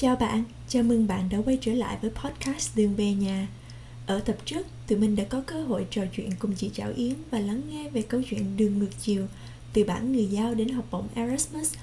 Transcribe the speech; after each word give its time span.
Chào 0.00 0.16
bạn, 0.16 0.44
chào 0.68 0.82
mừng 0.82 1.06
bạn 1.06 1.28
đã 1.28 1.38
quay 1.44 1.58
trở 1.60 1.72
lại 1.72 1.98
với 2.02 2.10
podcast 2.10 2.76
Đường 2.76 2.96
về 2.96 3.12
nhà. 3.12 3.48
Ở 4.06 4.20
tập 4.20 4.36
trước, 4.44 4.66
tụi 4.88 4.98
mình 4.98 5.16
đã 5.16 5.24
có 5.24 5.42
cơ 5.46 5.62
hội 5.62 5.86
trò 5.90 6.02
chuyện 6.12 6.30
cùng 6.38 6.54
chị 6.56 6.70
Trảo 6.74 6.90
Yến 6.96 7.14
và 7.30 7.38
lắng 7.38 7.62
nghe 7.70 7.90
về 7.90 8.02
câu 8.02 8.22
chuyện 8.30 8.56
đường 8.56 8.78
ngược 8.78 8.90
chiều 9.00 9.26
từ 9.72 9.84
bản 9.84 10.12
người 10.12 10.26
giao 10.26 10.54
đến 10.54 10.68
học 10.68 10.84
bổng 10.90 11.08
Erasmus 11.14 11.74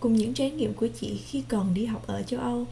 cùng 0.00 0.12
những 0.12 0.34
trải 0.34 0.50
nghiệm 0.50 0.74
của 0.74 0.88
chị 1.00 1.20
khi 1.26 1.42
còn 1.48 1.74
đi 1.74 1.84
học 1.84 2.06
ở 2.06 2.22
châu 2.22 2.40
Âu. 2.40 2.66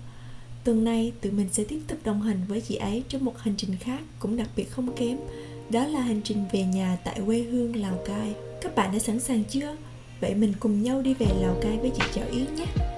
Tuần 0.64 0.84
này, 0.84 1.12
tụi 1.20 1.32
mình 1.32 1.48
sẽ 1.52 1.64
tiếp 1.64 1.80
tục 1.86 1.98
đồng 2.04 2.22
hành 2.22 2.40
với 2.48 2.60
chị 2.60 2.74
ấy 2.74 3.04
trong 3.08 3.24
một 3.24 3.38
hành 3.38 3.54
trình 3.56 3.76
khác 3.80 4.00
cũng 4.18 4.36
đặc 4.36 4.48
biệt 4.56 4.70
không 4.70 4.92
kém. 4.96 5.18
Đó 5.70 5.86
là 5.86 6.00
hành 6.00 6.20
trình 6.24 6.44
về 6.52 6.62
nhà 6.62 6.98
tại 7.04 7.20
quê 7.26 7.38
hương 7.38 7.76
Lào 7.76 7.98
Cai. 8.06 8.34
Các 8.60 8.74
bạn 8.74 8.92
đã 8.92 8.98
sẵn 8.98 9.20
sàng 9.20 9.44
chưa? 9.44 9.76
Vậy 10.20 10.34
mình 10.34 10.52
cùng 10.60 10.82
nhau 10.82 11.02
đi 11.02 11.14
về 11.14 11.26
Lào 11.40 11.58
Cai 11.62 11.78
với 11.78 11.90
chị 11.96 12.02
Trảo 12.14 12.28
Yến 12.28 12.54
nhé! 12.54 12.89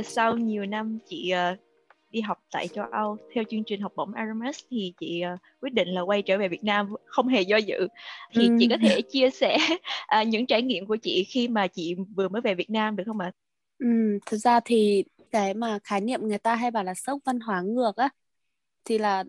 Là 0.00 0.10
sau 0.10 0.36
nhiều 0.36 0.66
năm 0.66 0.98
chị 1.08 1.32
uh, 1.52 1.58
đi 2.10 2.20
học 2.20 2.38
tại 2.50 2.68
châu 2.68 2.84
Âu 2.92 3.16
theo 3.34 3.44
chương 3.50 3.64
trình 3.64 3.80
học 3.80 3.92
bổng 3.96 4.14
Erasmus 4.14 4.64
thì 4.70 4.92
chị 5.00 5.22
uh, 5.34 5.40
quyết 5.60 5.72
định 5.72 5.88
là 5.88 6.00
quay 6.00 6.22
trở 6.22 6.38
về 6.38 6.48
Việt 6.48 6.64
Nam 6.64 6.94
không 7.04 7.28
hề 7.28 7.40
do 7.40 7.56
dự 7.56 7.88
thì 8.34 8.48
ừ. 8.48 8.56
chị 8.60 8.68
có 8.70 8.76
thể 8.82 9.02
chia 9.02 9.30
sẻ 9.30 9.58
uh, 10.20 10.28
những 10.28 10.46
trải 10.46 10.62
nghiệm 10.62 10.86
của 10.86 10.96
chị 10.96 11.24
khi 11.24 11.48
mà 11.48 11.66
chị 11.66 11.94
vừa 12.16 12.28
mới 12.28 12.40
về 12.40 12.54
Việt 12.54 12.70
Nam 12.70 12.96
được 12.96 13.04
không 13.06 13.20
ạ? 13.20 13.32
Ừ, 13.78 13.86
thực 14.26 14.36
ra 14.36 14.60
thì 14.64 15.04
cái 15.30 15.54
mà 15.54 15.78
khái 15.84 16.00
niệm 16.00 16.20
người 16.28 16.38
ta 16.38 16.54
hay 16.54 16.70
bảo 16.70 16.84
là 16.84 16.94
sốc 16.94 17.18
văn 17.24 17.40
hóa 17.40 17.60
ngược 17.60 17.96
á 17.96 18.08
thì 18.84 18.98
là 18.98 19.24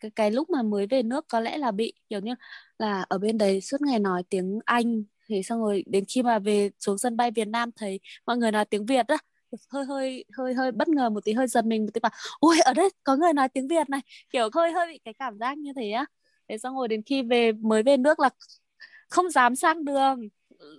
cái 0.00 0.10
cái 0.10 0.30
lúc 0.30 0.50
mà 0.50 0.62
mới 0.62 0.86
về 0.86 1.02
nước 1.02 1.24
có 1.28 1.40
lẽ 1.40 1.58
là 1.58 1.70
bị 1.70 1.92
kiểu 2.08 2.20
như 2.20 2.34
là 2.78 3.04
ở 3.08 3.18
bên 3.18 3.38
đấy 3.38 3.60
suốt 3.60 3.80
ngày 3.80 3.98
nói 3.98 4.22
tiếng 4.30 4.58
Anh 4.64 5.04
thì 5.28 5.42
xong 5.42 5.60
rồi 5.60 5.84
đến 5.86 6.04
khi 6.08 6.22
mà 6.22 6.38
về 6.38 6.70
xuống 6.78 6.98
sân 6.98 7.16
bay 7.16 7.30
Việt 7.30 7.48
Nam 7.48 7.70
thấy 7.76 8.00
mọi 8.26 8.36
người 8.36 8.52
nói 8.52 8.64
tiếng 8.64 8.86
Việt 8.86 9.06
á 9.06 9.16
hơi 9.70 9.84
hơi 9.84 10.24
hơi 10.38 10.54
hơi 10.54 10.72
bất 10.72 10.88
ngờ 10.88 11.10
một 11.10 11.24
tí 11.24 11.32
hơi 11.32 11.46
giật 11.46 11.64
mình 11.64 11.84
một 11.84 11.90
tí 11.94 12.00
bảo 12.00 12.12
ôi 12.40 12.60
ở 12.60 12.74
đây 12.74 12.90
có 13.04 13.16
người 13.16 13.32
nói 13.32 13.48
tiếng 13.48 13.68
Việt 13.68 13.90
này. 13.90 14.00
Kiểu 14.30 14.48
hơi 14.54 14.72
hơi 14.72 14.86
bị 14.88 15.00
cái 15.04 15.14
cảm 15.14 15.38
giác 15.38 15.58
như 15.58 15.72
thế 15.76 15.90
á. 15.90 16.06
Thế 16.48 16.58
xong 16.58 16.76
rồi 16.76 16.88
đến 16.88 17.02
khi 17.06 17.22
về 17.22 17.52
mới 17.52 17.82
về 17.82 17.96
nước 17.96 18.20
là 18.20 18.30
không 19.10 19.30
dám 19.30 19.56
sang 19.56 19.84
đường. 19.84 20.20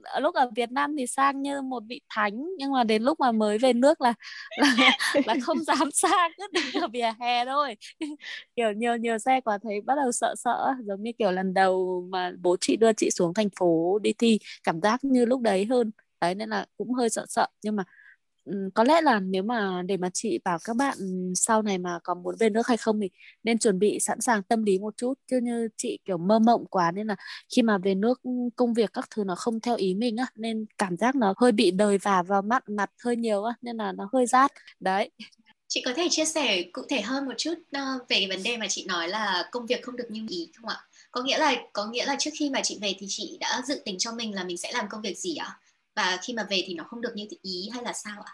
Ở 0.03 0.20
lúc 0.20 0.36
ở 0.36 0.50
Việt 0.56 0.72
Nam 0.72 0.96
thì 0.98 1.08
sang 1.08 1.42
như 1.42 1.62
một 1.62 1.84
vị 1.90 2.02
thánh 2.09 2.46
nhưng 2.58 2.72
mà 2.72 2.84
đến 2.84 3.03
lúc 3.03 3.20
mà 3.20 3.31
mới 3.31 3.58
về 3.58 3.73
nước 3.73 4.02
là 4.02 4.14
là, 4.58 4.98
là 5.26 5.36
không 5.44 5.64
dám 5.64 5.92
sang 5.94 6.31
cứ 6.38 6.48
đứng 6.53 6.81
ở 6.84 6.88
vỉa 6.88 7.12
hè 7.20 7.46
thôi. 7.46 7.76
Kiểu 8.56 8.72
nhiều 8.72 8.96
nhiều 8.96 9.18
xe 9.18 9.42
quả 9.42 9.58
thấy 9.64 9.81
bắt 9.81 9.96
đầu 9.96 10.12
sợ 10.12 10.36
sợ 10.38 10.73
giống 10.86 11.03
như 11.03 11.12
kiểu 11.18 11.31
lần 11.31 11.53
đầu 11.53 12.06
mà 12.09 12.31
bố 12.42 12.56
chị 12.62 12.76
đưa 12.78 12.94
chị 12.94 13.12
xuống 13.12 13.34
thành 13.34 13.50
phố 13.59 14.00
đi 14.00 14.14
thi 14.18 14.40
cảm 14.64 14.81
giác 14.81 15.03
như 15.03 15.26
lúc 15.26 15.42
đấy 15.42 15.66
hơn. 15.66 15.92
Đấy 16.22 16.36
nên 16.36 16.50
là 16.50 16.66
cũng 16.78 16.94
hơi 16.94 17.09
sợ 17.09 17.26
sợ. 17.30 17.48
Nhưng 17.64 17.76
mà 17.76 17.84
có 18.74 18.84
lẽ 18.84 19.02
là 19.02 19.20
nếu 19.20 19.44
mà 19.44 19.81
để 19.86 19.97
mà 19.97 20.09
chị 20.14 20.40
bảo 20.46 20.58
các 20.64 20.75
bạn 20.75 20.97
sau 21.36 21.62
này 21.62 21.78
mà 21.78 22.00
còn 22.03 22.24
muốn 22.24 22.36
về 22.40 22.50
nước 22.50 22.68
hay 22.68 22.78
không 22.78 23.00
thì 23.02 23.09
nên 23.44 23.58
chuẩn 23.58 23.80
bị 23.80 24.00
sẵn 24.00 24.22
sàng 24.22 24.44
tâm 24.44 24.64
lý 24.64 24.80
một 24.80 24.97
chút 24.97 25.14
chứ 25.31 25.40
như 25.44 25.68
chị 25.78 26.00
kiểu 26.06 26.18
mơ 26.18 26.40
mộng 26.40 26.66
quá 26.66 26.92
nên 26.92 27.08
là 27.08 27.16
khi 27.56 27.62
mà 27.62 27.78
về 27.78 27.96
nước 27.96 28.22
công 28.56 28.74
việc 28.74 28.90
các 28.94 29.08
thứ 29.16 29.24
nó 29.24 29.36
không 29.36 29.59
theo 29.59 29.75
ý 29.75 29.96
mình 29.96 30.18
á, 30.18 30.28
nên 30.36 30.66
cảm 30.78 30.97
giác 30.97 31.16
nó 31.16 31.34
hơi 31.38 31.52
bị 31.52 31.72
đời 31.72 31.97
vả 31.97 32.24
vào 32.24 32.42
mặt 32.42 32.69
mặt 32.69 32.92
hơi 33.03 33.16
nhiều 33.16 33.44
á, 33.44 33.53
nên 33.62 33.78
là 33.78 33.92
nó 33.92 34.09
hơi 34.14 34.25
rát 34.25 34.52
đấy 34.80 35.12
chị 35.68 35.81
có 35.86 35.94
thể 35.96 36.08
chia 36.12 36.25
sẻ 36.25 36.64
cụ 36.74 36.81
thể 36.90 37.02
hơn 37.02 37.25
một 37.25 37.34
chút 37.38 37.53
ờ, 37.72 37.81
về 38.09 38.18
cái 38.19 38.28
vấn 38.30 38.44
đề 38.44 38.58
mà 38.58 38.68
chị 38.69 38.86
nói 38.88 39.08
là 39.09 39.48
công 39.52 39.66
việc 39.66 39.84
không 39.84 39.96
được 39.96 40.08
như 40.09 40.25
ý 40.30 40.52
không 40.56 40.69
ạ 40.69 40.78
có 41.12 41.24
nghĩa 41.24 41.38
là, 41.38 41.56
có 41.74 41.86
nghĩa 41.86 42.06
là 42.06 42.16
trước 42.19 42.31
khi 42.40 42.50
mà 42.50 42.62
chị 42.64 42.78
về 42.81 42.96
thì 43.00 43.06
chị 43.09 43.38
đã 43.40 43.62
dự 43.68 43.81
tính 43.86 43.96
cho 44.00 44.12
mình 44.12 44.36
là 44.36 44.44
mình 44.44 44.58
sẽ 44.58 44.72
làm 44.72 44.86
công 44.90 45.02
việc 45.02 45.18
gì 45.18 45.36
ạ 45.36 45.46
à? 45.46 45.59
và 45.96 46.18
khi 46.22 46.34
mà 46.34 46.48
về 46.50 46.64
thì 46.66 46.74
nó 46.74 46.84
không 46.84 47.02
được 47.02 47.12
như 47.16 47.25
ý 47.42 47.69
hay 47.74 47.84
là 47.84 47.94
sao 47.94 48.22
ạ? 48.22 48.34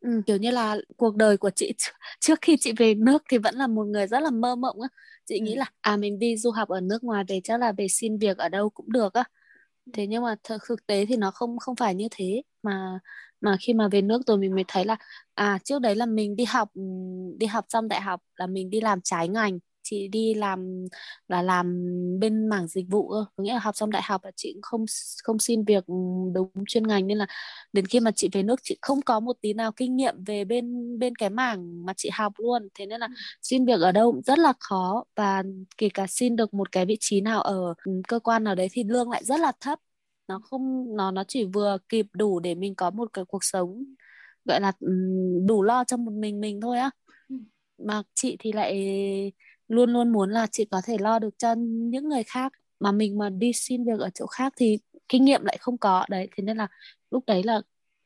Ừ, 0.00 0.22
kiểu 0.26 0.36
như 0.36 0.50
là 0.50 0.76
cuộc 0.96 1.16
đời 1.16 1.36
của 1.36 1.50
chị 1.50 1.72
trước 2.20 2.38
khi 2.42 2.56
chị 2.60 2.72
về 2.76 2.94
nước 2.94 3.22
thì 3.30 3.38
vẫn 3.38 3.54
là 3.54 3.66
một 3.66 3.84
người 3.84 4.06
rất 4.06 4.20
là 4.20 4.30
mơ 4.30 4.56
mộng 4.56 4.80
á. 4.80 4.88
Chị 5.26 5.40
ừ. 5.40 5.44
nghĩ 5.44 5.54
là 5.56 5.66
à 5.80 5.96
mình 5.96 6.18
đi 6.18 6.36
du 6.36 6.50
học 6.50 6.68
ở 6.68 6.80
nước 6.80 7.04
ngoài 7.04 7.24
về 7.28 7.40
chắc 7.44 7.60
là 7.60 7.72
về 7.72 7.88
xin 7.88 8.18
việc 8.18 8.38
ở 8.38 8.48
đâu 8.48 8.70
cũng 8.70 8.92
được 8.92 9.14
á. 9.14 9.24
Thế 9.92 10.06
nhưng 10.06 10.22
mà 10.22 10.36
thực 10.68 10.86
tế 10.86 11.06
thì 11.06 11.16
nó 11.16 11.30
không 11.30 11.58
không 11.58 11.76
phải 11.76 11.94
như 11.94 12.08
thế. 12.10 12.42
Mà 12.62 12.98
mà 13.40 13.56
khi 13.60 13.74
mà 13.74 13.88
về 13.88 14.02
nước 14.02 14.22
rồi 14.26 14.38
mình 14.38 14.54
mới 14.54 14.64
thấy 14.68 14.84
là 14.84 14.96
à 15.34 15.58
trước 15.64 15.78
đấy 15.80 15.94
là 15.96 16.06
mình 16.06 16.36
đi 16.36 16.44
học 16.44 16.70
đi 17.38 17.46
học 17.46 17.64
xong 17.68 17.88
đại 17.88 18.00
học 18.00 18.22
là 18.36 18.46
mình 18.46 18.70
đi 18.70 18.80
làm 18.80 19.00
trái 19.04 19.28
ngành 19.28 19.58
chị 19.90 20.08
đi 20.08 20.34
làm 20.34 20.86
là 21.28 21.42
làm 21.42 21.86
bên 22.20 22.46
mảng 22.48 22.68
dịch 22.68 22.86
vụ 22.88 23.08
có 23.08 23.42
nghĩa 23.42 23.52
là 23.52 23.58
học 23.58 23.76
xong 23.76 23.90
đại 23.90 24.02
học 24.02 24.24
là 24.24 24.30
chị 24.36 24.52
cũng 24.52 24.62
không 24.62 24.84
không 25.22 25.38
xin 25.38 25.64
việc 25.64 25.84
đúng 26.34 26.50
chuyên 26.68 26.86
ngành. 26.86 27.06
Nên 27.06 27.18
là 27.18 27.26
đến 27.72 27.86
khi 27.86 28.00
mà 28.00 28.10
chị 28.10 28.28
về 28.32 28.42
nước 28.42 28.60
chị 28.62 28.78
không 28.82 29.02
có 29.02 29.20
một 29.20 29.36
tí 29.40 29.52
nào 29.52 29.72
kinh 29.72 29.96
nghiệm 29.96 30.24
về 30.24 30.44
bên 30.44 30.98
bên 30.98 31.14
cái 31.16 31.30
mảng 31.30 31.86
mà 31.86 31.92
chị 31.96 32.10
học 32.12 32.32
luôn. 32.38 32.68
Thế 32.74 32.86
nên 32.86 33.00
là 33.00 33.08
xin 33.42 33.64
việc 33.66 33.80
ở 33.80 33.92
đâu 33.92 34.12
cũng 34.12 34.22
rất 34.22 34.38
là 34.38 34.52
khó. 34.60 35.04
Và 35.16 35.42
kể 35.78 35.88
cả 35.94 36.06
xin 36.08 36.36
được 36.36 36.54
một 36.54 36.72
cái 36.72 36.86
vị 36.86 36.96
trí 37.00 37.20
nào 37.20 37.42
ở 37.42 37.74
cơ 38.08 38.18
quan 38.18 38.44
nào 38.44 38.54
đấy 38.54 38.68
thì 38.72 38.84
lương 38.84 39.10
lại 39.10 39.24
rất 39.24 39.40
là 39.40 39.52
thấp. 39.60 39.78
Nó 40.28 40.40
không 40.50 40.96
nó 40.96 41.10
nó 41.10 41.24
chỉ 41.28 41.44
vừa 41.44 41.78
kịp 41.88 42.06
đủ 42.12 42.40
để 42.40 42.54
mình 42.54 42.74
có 42.74 42.90
một 42.90 43.12
cái 43.12 43.24
cuộc 43.24 43.44
sống 43.44 43.84
gọi 44.44 44.60
là 44.60 44.72
đủ 45.46 45.62
lo 45.62 45.84
cho 45.84 45.96
một 45.96 46.12
mình 46.12 46.40
mình 46.40 46.60
thôi 46.60 46.78
á. 46.78 46.90
Mà 47.78 48.02
chị 48.14 48.36
thì 48.40 48.52
lại 48.52 48.72
luôn 49.68 49.90
luôn 49.92 50.12
muốn 50.12 50.30
là 50.30 50.46
chị 50.46 50.64
có 50.70 50.80
thể 50.84 50.96
lo 50.98 51.18
được 51.18 51.38
cho 51.38 51.54
những 51.58 52.08
người 52.08 52.22
khác, 52.22 52.52
mà 52.80 52.92
mình 52.92 53.18
mà 53.18 53.30
đi 53.30 53.52
xin 53.52 53.84
việc 53.84 54.00
ở 54.00 54.10
chỗ 54.14 54.26
khác 54.26 54.52
thì 54.56 54.78
kinh 55.08 55.24
nghiệm 55.24 55.44
lại 55.44 55.56
không 55.60 55.78
có. 55.78 56.04
Đấy, 56.10 56.28
thế 56.36 56.42
nên 56.44 56.56
là 56.56 56.68
lúc 57.10 57.24
đấy 57.26 57.42
là 57.42 57.60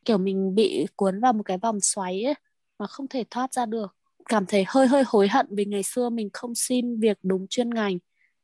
kiểu 0.05 0.19
mình 0.19 0.55
bị 0.55 0.87
cuốn 0.97 1.21
vào 1.21 1.33
một 1.33 1.43
cái 1.45 1.59
vòng 1.59 1.81
xoáy 1.81 2.23
ấy, 2.25 2.35
mà 2.79 2.87
không 2.87 3.09
thể 3.09 3.25
thoát 3.31 3.53
ra 3.55 3.67
được. 3.67 3.97
Cảm 4.29 4.47
thấy 4.47 4.65
hơi 4.69 4.87
hơi 4.87 5.03
hối 5.07 5.29
hận 5.29 5.47
vì 5.51 5.65
ngày 5.65 5.83
xưa 5.83 6.11
mình 6.11 6.29
không 6.33 6.55
xin 6.55 7.01
việc 7.01 7.19
đúng 7.23 7.47
chuyên 7.51 7.71
ngành, 7.71 7.99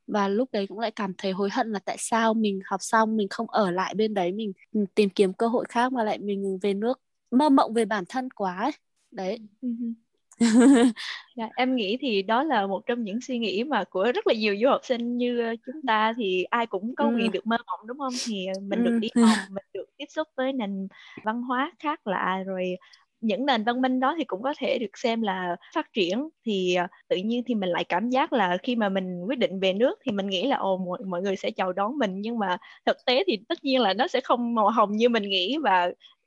và 0.07 0.29
lúc 0.29 0.49
đấy 0.53 0.67
cũng 0.67 0.79
lại 0.79 0.91
cảm 0.91 1.13
thấy 1.19 1.33
hối 1.33 1.49
hận 1.53 1.73
là 1.73 1.79
tại 1.79 1.97
sao 2.01 2.35
mình 2.35 2.61
học 2.65 2.81
xong 2.83 3.17
mình 3.17 3.29
không 3.31 3.51
ở 3.51 3.71
lại 3.71 3.95
bên 3.95 4.15
đấy, 4.15 4.33
mình 4.33 4.53
tìm 4.95 5.11
kiếm 5.11 5.33
cơ 5.33 5.47
hội 5.49 5.65
khác 5.69 5.93
mà 5.93 6.05
lại 6.05 6.19
mình 6.19 6.59
về 6.63 6.75
nước 6.75 7.01
mơ 7.31 7.49
mộng 7.49 7.73
về 7.75 7.85
bản 7.85 8.05
thân 8.09 8.31
quá 8.31 8.57
ấy. 8.59 8.71
đấy. 9.11 9.39
Ừ, 9.63 9.69
ừ 9.81 10.08
dạ, 11.37 11.49
em 11.57 11.77
nghĩ 11.77 11.97
thì 12.01 12.23
đó 12.23 12.43
là 12.43 12.67
một 12.67 12.87
trong 12.87 13.05
những 13.05 13.21
suy 13.21 13.39
nghĩ 13.39 13.65
mà 13.65 13.85
của 13.91 14.13
rất 14.15 14.27
là 14.27 14.35
nhiều 14.35 14.57
du 14.63 14.69
học 14.69 14.81
sinh 14.85 15.17
như 15.17 15.41
ờ, 15.41 15.55
chúng 15.67 15.83
ta 15.87 16.13
thì 16.17 16.45
ai 16.45 16.67
cũng 16.67 16.95
có 16.97 17.05
quyền 17.09 17.27
ừ. 17.27 17.33
được 17.33 17.47
mơ 17.47 17.57
mộng 17.67 17.81
đúng 17.87 17.99
không 17.99 18.13
thì 18.27 18.47
ờ, 18.47 18.61
mình 18.61 18.83
được 18.83 18.99
đi 19.01 19.09
học 19.21 19.39
mình 19.49 19.65
được 19.75 19.85
tiếp 19.97 20.05
xúc 20.09 20.29
với 20.37 20.53
nền 20.53 20.89
văn 21.25 21.43
hóa 21.43 21.73
khác 21.79 22.07
lạ 22.07 22.43
rồi 22.47 22.77
những 23.21 23.47
nền 23.47 23.65
văn 23.65 23.83
minh 23.83 24.01
đó 24.01 24.15
thì 24.19 24.25
cũng 24.25 24.43
có 24.43 24.55
thể 24.59 24.79
được 24.79 24.99
xem 24.99 25.23
là 25.23 25.57
phát 25.75 25.93
triển. 25.93 26.29
Thì 26.47 26.75
ờ, 26.75 26.87
tự 27.09 27.17
nhiên 27.17 27.43
thì 27.47 27.55
mình 27.55 27.69
lại 27.69 27.85
cảm 27.85 28.11
giác 28.11 28.33
là 28.33 28.57
khi 28.63 28.77
mà 28.77 28.89
mình 28.89 29.25
quyết 29.27 29.39
định 29.39 29.61
về 29.61 29.73
nước 29.73 29.99
thì 30.05 30.13
mình 30.13 30.27
nghĩ 30.27 30.47
là 30.47 30.57
ồ 30.57 30.77
mọi, 30.77 30.99
mọi 31.07 31.23
người 31.23 31.37
sẽ 31.37 31.51
chào 31.51 31.73
đón 31.73 31.99
mình. 31.99 32.21
Nhưng 32.21 32.39
mà 32.39 32.57
thực 32.87 32.97
tế 33.07 33.25
thì 33.27 33.39
tất 33.49 33.65
nhiên 33.65 33.81
là 33.81 33.95
nó 33.95 34.09
sẽ 34.09 34.21
không 34.21 34.55
màu 34.55 34.69
hồng 34.69 34.93
như 34.93 35.09
mình 35.09 35.23
nghĩ. 35.23 35.57
Và 35.63 35.85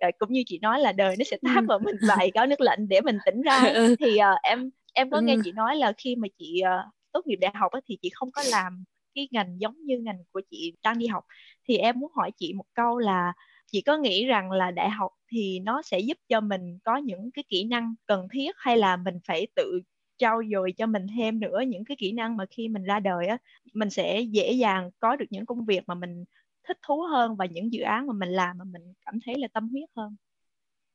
uh, 0.07 0.13
cũng 0.19 0.31
như 0.31 0.43
chị 0.45 0.59
nói 0.59 0.79
là 0.79 0.91
đời 0.91 1.15
nó 1.19 1.23
sẽ 1.23 1.37
táp 1.55 1.63
vào 1.67 1.79
mình 1.79 1.95
vài 2.07 2.31
gáo 2.33 2.45
nước 2.45 2.61
lạnh 2.61 2.87
để 2.87 3.01
mình 3.01 3.17
tỉnh 3.25 3.41
ra. 3.41 3.63
Ừ. 3.81 3.95
thì 3.99 4.15
uh, 4.15 4.41
em 4.43 4.69
em 4.93 5.09
có 5.09 5.21
nghe 5.21 5.35
chị 5.43 5.51
nói 5.51 5.75
là 5.75 5.93
khi 5.97 6.15
mà 6.15 6.27
chị 6.39 6.61
uh, 6.63 6.93
tốt 7.11 7.27
nghiệp 7.27 7.35
đại 7.35 7.51
học 7.55 7.71
thì 7.87 7.97
chị 8.01 8.09
không 8.13 8.31
có 8.31 8.43
làm 8.43 8.83
cái 9.15 9.27
ngành 9.31 9.55
giống 9.59 9.75
như 9.85 9.99
ngành 9.99 10.23
của 10.31 10.41
chị 10.51 10.73
đang 10.83 10.99
đi 10.99 11.07
học. 11.07 11.23
Thì 11.67 11.77
em 11.77 11.99
muốn 11.99 12.11
hỏi 12.15 12.31
chị 12.37 12.53
một 12.53 12.65
câu 12.73 12.97
là 12.97 13.33
chị 13.71 13.81
có 13.81 13.97
nghĩ 13.97 14.25
rằng 14.25 14.51
là 14.51 14.71
đại 14.71 14.89
học 14.89 15.11
thì 15.31 15.59
nó 15.59 15.81
sẽ 15.81 15.99
giúp 15.99 16.17
cho 16.29 16.41
mình 16.41 16.79
có 16.83 16.97
những 16.97 17.31
cái 17.31 17.43
kỹ 17.49 17.63
năng 17.63 17.95
cần 18.05 18.27
thiết 18.31 18.51
hay 18.57 18.77
là 18.77 18.97
mình 18.97 19.15
phải 19.27 19.47
tự 19.55 19.81
trau 20.17 20.41
dồi 20.51 20.73
cho 20.77 20.85
mình 20.85 21.05
thêm 21.17 21.39
nữa 21.39 21.61
những 21.67 21.85
cái 21.85 21.97
kỹ 21.99 22.11
năng 22.11 22.37
mà 22.37 22.45
khi 22.51 22.67
mình 22.67 22.83
ra 22.83 22.99
đời 22.99 23.27
á 23.27 23.37
mình 23.73 23.89
sẽ 23.89 24.21
dễ 24.21 24.51
dàng 24.51 24.91
có 24.99 25.15
được 25.15 25.25
những 25.29 25.45
công 25.45 25.65
việc 25.65 25.83
mà 25.87 25.95
mình 25.95 26.25
thích 26.67 26.77
thú 26.87 27.01
hơn 27.01 27.35
và 27.35 27.45
những 27.45 27.73
dự 27.73 27.81
án 27.81 28.07
mà 28.07 28.13
mình 28.13 28.29
làm 28.29 28.57
mà 28.57 28.65
mình 28.65 28.93
cảm 29.05 29.19
thấy 29.25 29.35
là 29.37 29.47
tâm 29.53 29.69
huyết 29.69 29.89
hơn? 29.95 30.15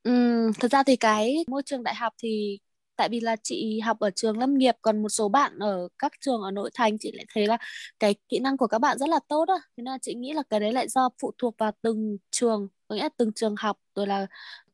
Ừ, 0.03 0.13
thật 0.61 0.71
ra 0.71 0.83
thì 0.83 0.97
cái 0.97 1.45
môi 1.49 1.63
trường 1.63 1.83
đại 1.83 1.95
học 1.95 2.13
thì 2.23 2.59
tại 2.97 3.09
vì 3.09 3.21
là 3.21 3.37
chị 3.43 3.81
học 3.81 3.99
ở 4.01 4.11
trường 4.11 4.39
lâm 4.39 4.55
nghiệp, 4.59 4.75
còn 4.83 5.03
một 5.03 5.09
số 5.09 5.29
bạn 5.29 5.59
ở 5.59 5.89
các 5.99 6.13
trường 6.21 6.43
ở 6.43 6.51
nội 6.51 6.71
thành, 6.75 6.99
chị 6.99 7.13
lại 7.15 7.25
thấy 7.35 7.47
là 7.47 7.57
cái 8.01 8.15
kỹ 8.29 8.39
năng 8.39 8.57
của 8.57 8.67
các 8.67 8.79
bạn 8.79 8.99
rất 8.99 9.09
là 9.09 9.21
tốt 9.29 9.45
á. 9.49 9.55
Thế 9.77 9.83
nên 9.83 9.85
là 9.93 9.99
chị 10.03 10.15
nghĩ 10.15 10.33
là 10.33 10.43
cái 10.51 10.61
đấy 10.61 10.73
lại 10.73 10.89
do 10.89 11.09
phụ 11.23 11.33
thuộc 11.39 11.55
vào 11.59 11.73
từng 11.83 12.17
trường, 12.31 12.69
có 12.89 12.95
nghĩa 12.95 13.03
là 13.03 13.09
từng 13.17 13.33
trường 13.33 13.55
học, 13.59 13.79
rồi 13.95 14.07
là 14.07 14.27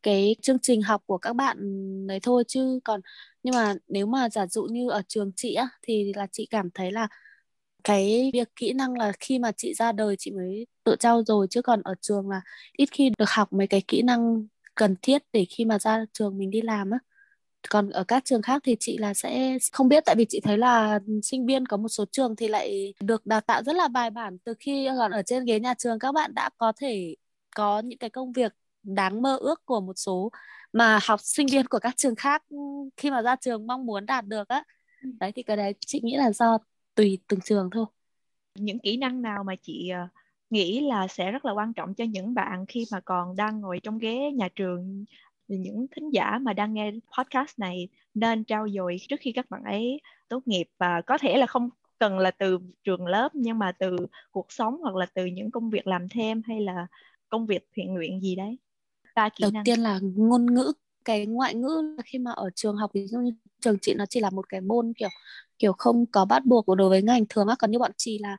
cái 0.03 0.37
chương 0.43 0.59
trình 0.59 0.83
học 0.83 1.03
của 1.07 1.19
các 1.19 1.33
bạn 1.37 1.57
đấy 2.07 2.21
thôi 2.23 2.45
chứ 2.49 2.81
còn, 2.85 3.01
nhưng 3.43 3.55
mà 3.55 3.75
nếu 3.89 4.07
mà 4.07 4.29
giả 4.29 4.47
dụ 4.47 4.63
như 4.65 4.91
ở 4.91 5.03
trường 5.09 5.33
chị 5.37 5.55
á, 5.55 5.69
thì 5.83 6.13
là 6.17 6.27
chị 6.33 6.47
cảm 6.51 6.71
thấy 6.71 6.93
là 6.93 7.09
cái 7.85 8.31
việc 8.35 8.49
kỹ 8.57 8.73
năng 8.73 8.99
là 8.99 9.13
khi 9.21 9.39
mà 9.39 9.53
chị 9.53 9.75
ra 9.75 9.93
đời 9.93 10.17
chị 10.19 10.31
mới 10.31 10.67
tự 10.85 10.97
trau 11.01 11.25
dồi, 11.25 11.47
chứ 11.51 11.63
còn 11.63 11.83
ở 11.83 11.95
trường 12.01 12.29
là 12.31 12.41
ít 12.73 12.87
khi 12.93 13.11
được 13.19 13.31
học 13.31 13.53
mấy 13.53 13.67
cái 13.67 13.83
kỹ 13.89 14.03
năng 14.03 14.47
cần 14.75 14.97
thiết 15.03 15.23
để 15.33 15.45
khi 15.51 15.65
mà 15.65 15.79
ra 15.79 16.05
trường 16.13 16.39
mình 16.39 16.51
đi 16.51 16.63
làm 16.63 16.91
á 16.91 16.99
còn 17.71 17.91
ở 17.91 18.05
các 18.05 18.25
trường 18.25 18.43
khác 18.43 18.63
thì 18.65 18.77
chị 18.81 18.99
là 18.99 19.15
sẽ 19.15 19.59
không 19.73 19.89
biết 19.89 20.03
tại 20.07 20.15
vì 20.19 20.27
chị 20.29 20.41
thấy 20.45 20.59
là 20.59 21.01
sinh 21.23 21.47
viên 21.47 21.67
có 21.67 21.77
một 21.77 21.89
số 21.89 22.05
trường 22.13 22.37
thì 22.37 22.49
lại 22.49 22.95
được 23.01 23.27
đào 23.27 23.41
tạo 23.41 23.63
rất 23.63 23.77
là 23.77 23.89
bài 23.89 24.11
bản. 24.11 24.39
Từ 24.45 24.55
khi 24.59 24.89
còn 24.99 25.11
ở 25.11 25.23
trên 25.23 25.45
ghế 25.45 25.61
nhà 25.61 25.75
trường 25.75 25.99
các 25.99 26.13
bạn 26.13 26.35
đã 26.35 26.51
có 26.59 26.73
thể 26.81 27.15
có 27.57 27.81
những 27.81 27.99
cái 27.99 28.11
công 28.11 28.33
việc 28.33 28.53
đáng 28.83 29.23
mơ 29.23 29.37
ước 29.37 29.65
của 29.65 29.81
một 29.81 29.95
số 29.97 30.31
mà 30.73 30.99
học 31.03 31.21
sinh 31.23 31.47
viên 31.47 31.67
của 31.67 31.79
các 31.79 31.97
trường 31.97 32.15
khác 32.15 32.43
khi 32.97 33.11
mà 33.11 33.23
ra 33.23 33.37
trường 33.37 33.67
mong 33.67 33.87
muốn 33.87 34.07
đạt 34.07 34.27
được 34.27 34.49
á. 34.49 34.65
Ừ. 35.03 35.11
đấy 35.21 35.33
thì 35.33 35.43
cái 35.43 35.57
đấy 35.57 35.75
chị 35.87 36.01
nghĩ 36.03 36.17
là 36.17 36.33
do 36.33 36.59
tùy 36.95 37.19
từng 37.29 37.41
trường 37.41 37.71
thôi. 37.73 37.87
Những 38.55 38.79
kỹ 38.79 38.97
năng 38.97 39.23
nào 39.23 39.45
mà 39.45 39.55
chị 39.63 39.89
ờ, 39.89 40.09
nghĩ 40.51 40.81
là 40.81 41.09
sẽ 41.09 41.31
rất 41.31 41.45
là 41.45 41.53
quan 41.53 41.73
trọng 41.73 41.95
cho 41.95 42.05
những 42.05 42.35
bạn 42.35 42.67
khi 42.67 42.87
mà 42.93 43.01
còn 43.01 43.37
đang 43.37 43.61
ngồi 43.61 43.81
trong 43.83 43.99
ghế 43.99 44.31
nhà 44.35 44.49
trường 44.57 45.05
những 45.49 45.87
thính 45.97 46.11
giả 46.11 46.39
mà 46.39 46.53
đang 46.53 46.75
nghe 46.75 46.93
podcast 47.19 47.59
này 47.59 47.89
nên 48.15 48.45
trao 48.45 48.69
dồi 48.69 48.97
trước 49.09 49.17
khi 49.21 49.33
các 49.33 49.51
bạn 49.51 49.65
ấy 49.65 50.01
tốt 50.29 50.43
nghiệp. 50.47 50.65
Và 50.79 51.03
có 51.07 51.19
thể 51.19 51.37
là 51.37 51.47
không 51.47 51.71
cần 51.99 52.19
là 52.19 52.31
từ 52.31 52.59
trường 52.85 53.07
lớp 53.07 53.29
nhưng 53.35 53.59
mà 53.59 53.73
từ 53.73 53.97
cuộc 54.31 54.53
sống 54.53 54.77
hoặc 54.81 54.95
là 54.95 55.07
từ 55.15 55.27
những 55.27 55.51
công 55.51 55.71
việc 55.71 55.87
làm 55.87 56.09
thêm 56.09 56.43
hay 56.47 56.61
là 56.61 56.87
công 57.29 57.47
việc 57.47 57.69
thiện 57.73 57.95
nguyện 57.95 58.21
gì 58.21 58.37
đấy. 58.37 58.59
Ta 59.15 59.29
kỹ 59.29 59.43
đầu 59.43 59.51
năng. 59.51 59.65
tiên 59.65 59.81
là 59.81 60.01
ngôn 60.17 60.55
ngữ. 60.55 60.73
Cái 61.05 61.27
ngoại 61.27 61.55
ngữ 61.55 61.97
khi 62.05 62.19
mà 62.19 62.33
ở 62.33 62.51
trường 62.55 62.77
học 62.77 62.91
ví 62.95 63.07
dụ 63.07 63.19
như 63.19 63.33
trường 63.61 63.79
chị 63.83 63.95
nó 63.95 64.07
chỉ 64.07 64.21
là 64.21 64.31
một 64.31 64.49
cái 64.49 64.61
môn 64.61 64.93
kiểu 64.97 65.09
kiểu 65.59 65.73
không 65.79 66.07
có 66.07 66.25
bắt 66.25 66.45
buộc 66.45 66.67
đối 66.77 66.89
với 66.89 67.03
ngành 67.03 67.25
thường 67.29 67.47
á. 67.49 67.57
Còn 67.59 67.71
như 67.71 67.79
bọn 67.79 67.91
chị 67.97 68.19
là 68.19 68.37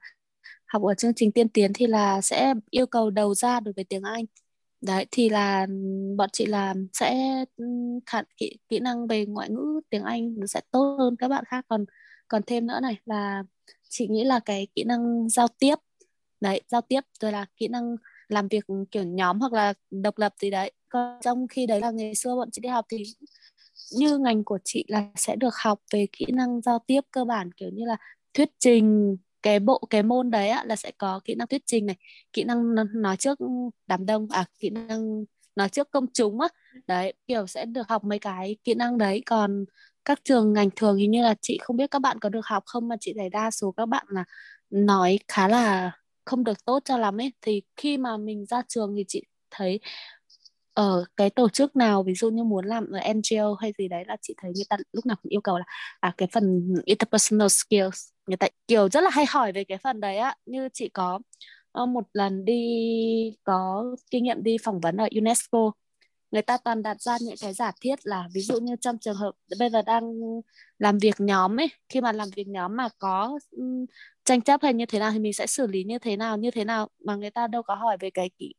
học 0.65 0.83
ở 0.83 0.93
chương 0.93 1.13
trình 1.15 1.31
tiên 1.31 1.49
tiến 1.49 1.71
thì 1.73 1.87
là 1.87 2.21
sẽ 2.21 2.53
yêu 2.69 2.85
cầu 2.85 3.09
đầu 3.09 3.35
ra 3.35 3.59
đối 3.59 3.73
với 3.73 3.83
tiếng 3.83 4.03
Anh 4.03 4.25
đấy 4.85 5.05
thì 5.11 5.29
là 5.29 5.67
bọn 6.17 6.29
chị 6.33 6.45
làm 6.45 6.87
sẽ 6.93 7.15
khả 8.05 8.21
kỹ, 8.37 8.57
kỹ 8.69 8.79
năng 8.79 9.07
về 9.07 9.25
ngoại 9.25 9.49
ngữ 9.49 9.81
tiếng 9.89 10.03
Anh 10.03 10.35
nó 10.39 10.47
sẽ 10.47 10.61
tốt 10.71 10.95
hơn 10.99 11.15
các 11.15 11.27
bạn 11.27 11.43
khác. 11.47 11.65
Còn 11.69 11.85
còn 12.27 12.41
thêm 12.47 12.67
nữa 12.67 12.79
này 12.81 12.97
là 13.05 13.43
chị 13.89 14.07
nghĩ 14.07 14.23
là 14.23 14.39
cái 14.39 14.67
kỹ 14.75 14.83
năng 14.83 15.29
giao 15.29 15.47
tiếp 15.47 15.75
đấy 16.41 16.61
giao 16.67 16.81
tiếp 16.81 17.01
rồi 17.19 17.31
là 17.31 17.45
kỹ 17.57 17.67
năng 17.67 17.95
làm 18.27 18.47
việc 18.47 18.65
kiểu 18.91 19.03
nhóm 19.03 19.39
hoặc 19.39 19.53
là 19.53 19.73
độc 19.91 20.17
lập 20.17 20.33
gì 20.41 20.49
đấy. 20.49 20.71
Còn 20.89 21.19
trong 21.21 21.47
khi 21.47 21.65
đấy 21.65 21.81
là 21.81 21.91
ngày 21.91 22.15
xưa 22.15 22.35
bọn 22.35 22.51
chị 22.51 22.61
đi 22.61 22.69
học 22.69 22.85
thì 22.89 23.03
như 23.91 24.17
ngành 24.17 24.43
của 24.43 24.59
chị 24.63 24.85
là 24.87 25.09
sẽ 25.15 25.35
được 25.35 25.53
học 25.55 25.79
về 25.93 26.07
kỹ 26.11 26.25
năng 26.33 26.61
giao 26.61 26.79
tiếp 26.87 27.01
cơ 27.11 27.25
bản 27.25 27.51
kiểu 27.51 27.69
như 27.73 27.85
là 27.85 27.97
thuyết 28.33 28.49
trình 28.59 29.17
cái 29.43 29.59
bộ 29.59 29.87
cái 29.89 30.03
môn 30.03 30.31
đấy 30.31 30.49
á, 30.49 30.63
là 30.65 30.75
sẽ 30.75 30.91
có 30.97 31.19
kỹ 31.25 31.35
năng 31.35 31.47
thuyết 31.47 31.63
trình 31.65 31.85
này 31.85 31.95
kỹ 32.33 32.43
năng 32.43 32.75
nói 32.93 33.17
trước 33.17 33.39
đám 33.87 34.05
đông 34.05 34.27
à 34.31 34.45
kỹ 34.59 34.69
năng 34.69 35.25
nói 35.55 35.69
trước 35.69 35.91
công 35.91 36.05
chúng 36.13 36.39
á. 36.41 36.47
Đấy 36.87 37.13
kiểu 37.27 37.47
sẽ 37.47 37.65
được 37.65 37.89
học 37.89 38.03
mấy 38.03 38.19
cái 38.19 38.55
kỹ 38.63 38.73
năng 38.73 38.97
đấy. 38.97 39.23
Còn 39.25 39.65
các 40.05 40.19
trường 40.23 40.53
ngành 40.53 40.69
thường 40.75 40.97
hình 40.97 41.11
như 41.11 41.23
là 41.23 41.35
chị 41.41 41.57
không 41.61 41.77
biết 41.77 41.91
các 41.91 41.99
bạn 41.99 42.19
có 42.19 42.29
được 42.29 42.45
học 42.45 42.63
không 42.65 42.87
mà 42.87 42.95
chị 42.99 43.13
thấy 43.17 43.29
đa 43.29 43.51
số 43.51 43.71
các 43.71 43.85
bạn 43.85 44.05
là 44.09 44.23
nói 44.69 45.19
khá 45.27 45.47
là 45.47 45.91
không 46.25 46.43
được 46.43 46.65
tốt 46.65 46.79
cho 46.85 46.97
lắm 46.97 47.21
ấy. 47.21 47.33
Thì 47.41 47.61
khi 47.77 47.97
mà 47.97 48.17
mình 48.17 48.45
ra 48.45 48.61
trường 48.67 48.93
thì 48.97 49.05
chị 49.07 49.23
thấy 49.51 49.79
ở 50.73 51.05
cái 51.17 51.29
tổ 51.29 51.49
chức 51.49 51.75
nào 51.75 52.03
ví 52.03 52.13
dụ 52.15 52.29
như 52.29 52.43
muốn 52.43 52.65
làm 52.65 52.91
ở 52.91 52.99
NGO 52.99 53.53
hay 53.59 53.73
gì 53.77 53.87
đấy 53.87 54.03
là 54.07 54.17
chị 54.21 54.33
thấy 54.37 54.51
người 54.55 54.65
ta 54.69 54.77
lúc 54.93 55.05
nào 55.05 55.17
cũng 55.23 55.29
yêu 55.29 55.41
cầu 55.41 55.57
là 55.57 55.65
à 55.99 56.13
cái 56.17 56.27
phần 56.31 56.75
interpersonal 56.85 57.47
skills 57.47 58.12
người 58.27 58.37
ta 58.37 58.47
kiểu 58.67 58.89
rất 58.89 59.01
là 59.01 59.09
hay 59.09 59.25
hỏi 59.29 59.51
về 59.51 59.63
cái 59.63 59.77
phần 59.77 59.99
đấy 59.99 60.17
á. 60.17 60.35
Như 60.45 60.69
chị 60.73 60.89
có 60.89 61.19
ờ, 61.71 61.85
một 61.85 62.07
lần 62.13 62.45
đi, 62.45 63.35
có 63.43 63.85
kinh 64.11 64.23
nghiệm 64.23 64.43
đi 64.43 64.57
phỏng 64.63 64.79
vấn 64.79 64.97
ở 64.97 65.07
UNESCO. 65.15 65.71
Người 66.31 66.41
ta 66.41 66.57
toàn 66.57 66.83
đặt 66.83 67.01
ra 67.01 67.17
những 67.21 67.35
cái 67.41 67.53
giả 67.53 67.71
thiết 67.81 67.95
là 68.03 68.27
ví 68.33 68.41
dụ 68.41 68.59
như 68.59 68.75
trong 68.81 68.97
trường 68.99 69.15
hợp 69.15 69.31
bây 69.59 69.69
giờ 69.69 69.81
đang 69.81 70.03
làm 70.79 70.97
việc 70.97 71.15
nhóm 71.19 71.59
ấy, 71.59 71.67
khi 71.89 72.01
mà 72.01 72.11
làm 72.11 72.27
việc 72.35 72.47
nhóm 72.47 72.75
mà 72.77 72.89
có 72.99 73.39
ừ, 73.51 73.63
tranh 74.25 74.41
chấp 74.41 74.61
hay 74.63 74.73
như 74.73 74.85
thế 74.85 74.99
nào 74.99 75.11
thì 75.11 75.19
mình 75.19 75.33
sẽ 75.33 75.47
xử 75.47 75.67
lý 75.67 75.83
như 75.83 75.99
thế 75.99 76.17
nào, 76.17 76.37
như 76.37 76.51
thế 76.51 76.65
nào 76.65 76.89
mà 77.05 77.15
người 77.15 77.31
ta 77.31 77.47
đâu 77.47 77.63
có 77.63 77.75
hỏi 77.75 77.97
về 77.99 78.09
cái 78.09 78.29
kỹ 78.37 78.53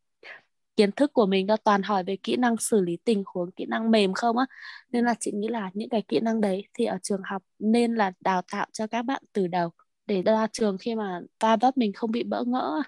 kiến 0.76 0.90
thức 0.92 1.12
của 1.12 1.26
mình 1.26 1.46
nó 1.46 1.56
toàn 1.56 1.82
hỏi 1.82 2.04
về 2.04 2.16
kỹ 2.22 2.36
năng 2.36 2.56
xử 2.56 2.80
lý 2.80 2.96
tình 3.04 3.22
huống 3.26 3.50
kỹ 3.52 3.66
năng 3.68 3.90
mềm 3.90 4.14
không 4.14 4.38
á? 4.38 4.46
Nên 4.92 5.04
là 5.04 5.14
chị 5.20 5.32
nghĩ 5.34 5.48
là 5.48 5.70
những 5.74 5.88
cái 5.88 6.02
kỹ 6.08 6.20
năng 6.20 6.40
đấy 6.40 6.68
thì 6.74 6.84
ở 6.84 6.98
trường 7.02 7.20
học 7.24 7.42
nên 7.58 7.94
là 7.94 8.12
đào 8.20 8.42
tạo 8.52 8.66
cho 8.72 8.86
các 8.86 9.02
bạn 9.02 9.22
từ 9.32 9.46
đầu 9.46 9.70
để 10.06 10.22
ra 10.22 10.46
trường 10.52 10.78
khi 10.78 10.94
mà 10.94 11.20
va 11.40 11.56
vấp 11.56 11.76
mình 11.76 11.92
không 11.92 12.10
bị 12.10 12.22
bỡ 12.22 12.44
ngỡ 12.44 12.82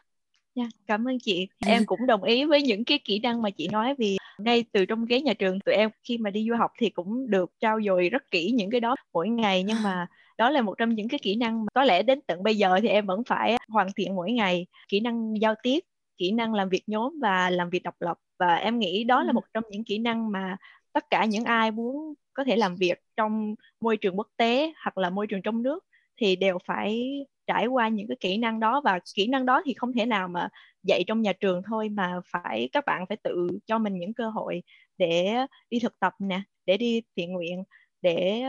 Yeah, 0.56 0.69
dạ, 0.73 0.79
cảm 0.87 1.09
ơn 1.09 1.19
chị. 1.19 1.49
Em 1.67 1.85
cũng 1.87 2.06
đồng 2.06 2.23
ý 2.23 2.44
với 2.44 2.62
những 2.62 2.85
cái 2.85 2.99
kỹ 3.05 3.19
năng 3.19 3.43
mà 3.43 3.50
chị 3.50 3.69
nói 3.69 3.94
vì 3.99 4.17
ngay 4.38 4.65
từ 4.73 4.87
trong 4.87 5.05
ghế 5.05 5.21
nhà 5.21 5.35
trường 5.35 5.61
tụi 5.61 5.75
em 5.75 5.91
khi 6.05 6.19
mà 6.19 6.31
đi 6.31 6.47
du 6.49 6.56
học 6.56 6.71
thì 6.79 6.91
cũng 6.91 7.31
được 7.31 7.50
trao 7.61 7.79
dồi 7.87 8.09
rất 8.09 8.31
kỹ 8.31 8.50
những 8.50 8.71
cái 8.71 8.81
đó 8.81 8.94
mỗi 9.12 9.29
ngày 9.29 9.62
nhưng 9.62 9.83
mà 9.83 10.06
đó 10.38 10.50
là 10.50 10.62
một 10.62 10.75
trong 10.79 10.94
những 10.94 11.09
cái 11.09 11.21
kỹ 11.23 11.37
năng 11.37 11.65
mà 11.65 11.69
có 11.75 11.85
lẽ 11.85 12.03
đến 12.03 12.21
tận 12.27 12.43
bây 12.43 12.56
giờ 12.56 12.79
thì 12.83 12.88
em 12.88 13.06
vẫn 13.06 13.23
phải 13.25 13.56
hoàn 13.69 13.88
thiện 13.97 14.15
mỗi 14.15 14.33
ngày 14.33 14.67
kỹ 14.88 15.00
năng 15.00 15.41
giao 15.41 15.55
tiếp 15.62 15.81
kỹ 16.17 16.33
năng 16.33 16.55
làm 16.55 16.69
việc 16.69 16.83
nhóm 16.87 17.15
và 17.21 17.51
làm 17.51 17.71
việc 17.71 17.83
độc 17.83 17.95
lập. 18.01 18.19
Và 18.39 18.55
em 18.57 18.79
nghĩ 18.79 19.05
đó 19.05 19.23
là 19.23 19.33
một 19.33 19.45
trong 19.55 19.65
những 19.71 19.85
kỹ 19.85 19.99
năng 19.99 20.33
mà 20.33 20.57
tất 20.93 21.05
cả 21.11 21.25
những 21.25 21.45
ai 21.45 21.71
muốn 21.71 22.15
có 22.35 22.45
thể 22.45 22.57
làm 22.57 22.77
việc 22.77 22.99
trong 23.17 23.55
môi 23.81 23.97
trường 23.97 24.19
quốc 24.19 24.29
tế 24.37 24.73
hoặc 24.85 24.99
là 24.99 25.11
môi 25.11 25.27
trường 25.27 25.43
trong 25.43 25.63
nước 25.63 25.85
thì 26.21 26.37
đều 26.37 26.59
phải 26.67 27.19
trải 27.47 27.67
qua 27.67 27.89
những 27.89 28.09
cái 28.09 28.17
kỹ 28.21 28.37
năng 28.37 28.61
đó. 28.61 28.81
Và 28.85 29.01
kỹ 29.15 29.27
năng 29.27 29.47
đó 29.47 29.63
thì 29.65 29.75
không 29.75 29.93
thể 29.93 30.07
nào 30.07 30.29
mà 30.29 30.49
dạy 30.83 31.05
trong 31.07 31.23
nhà 31.23 31.33
trường 31.33 31.63
thôi 31.67 31.89
mà 31.89 32.21
phải 32.27 32.69
các 32.73 32.85
bạn 32.87 33.07
phải 33.09 33.17
tự 33.17 33.49
cho 33.67 33.79
mình 33.79 33.99
những 33.99 34.15
cơ 34.15 34.29
hội 34.31 34.62
để 34.99 35.35
đi 35.71 35.79
thực 35.79 36.01
tập 36.01 36.12
nè 36.19 36.41
để 36.67 36.77
đi 36.77 37.03
thiện 37.17 37.33
nguyện 37.33 37.65
để 38.03 38.45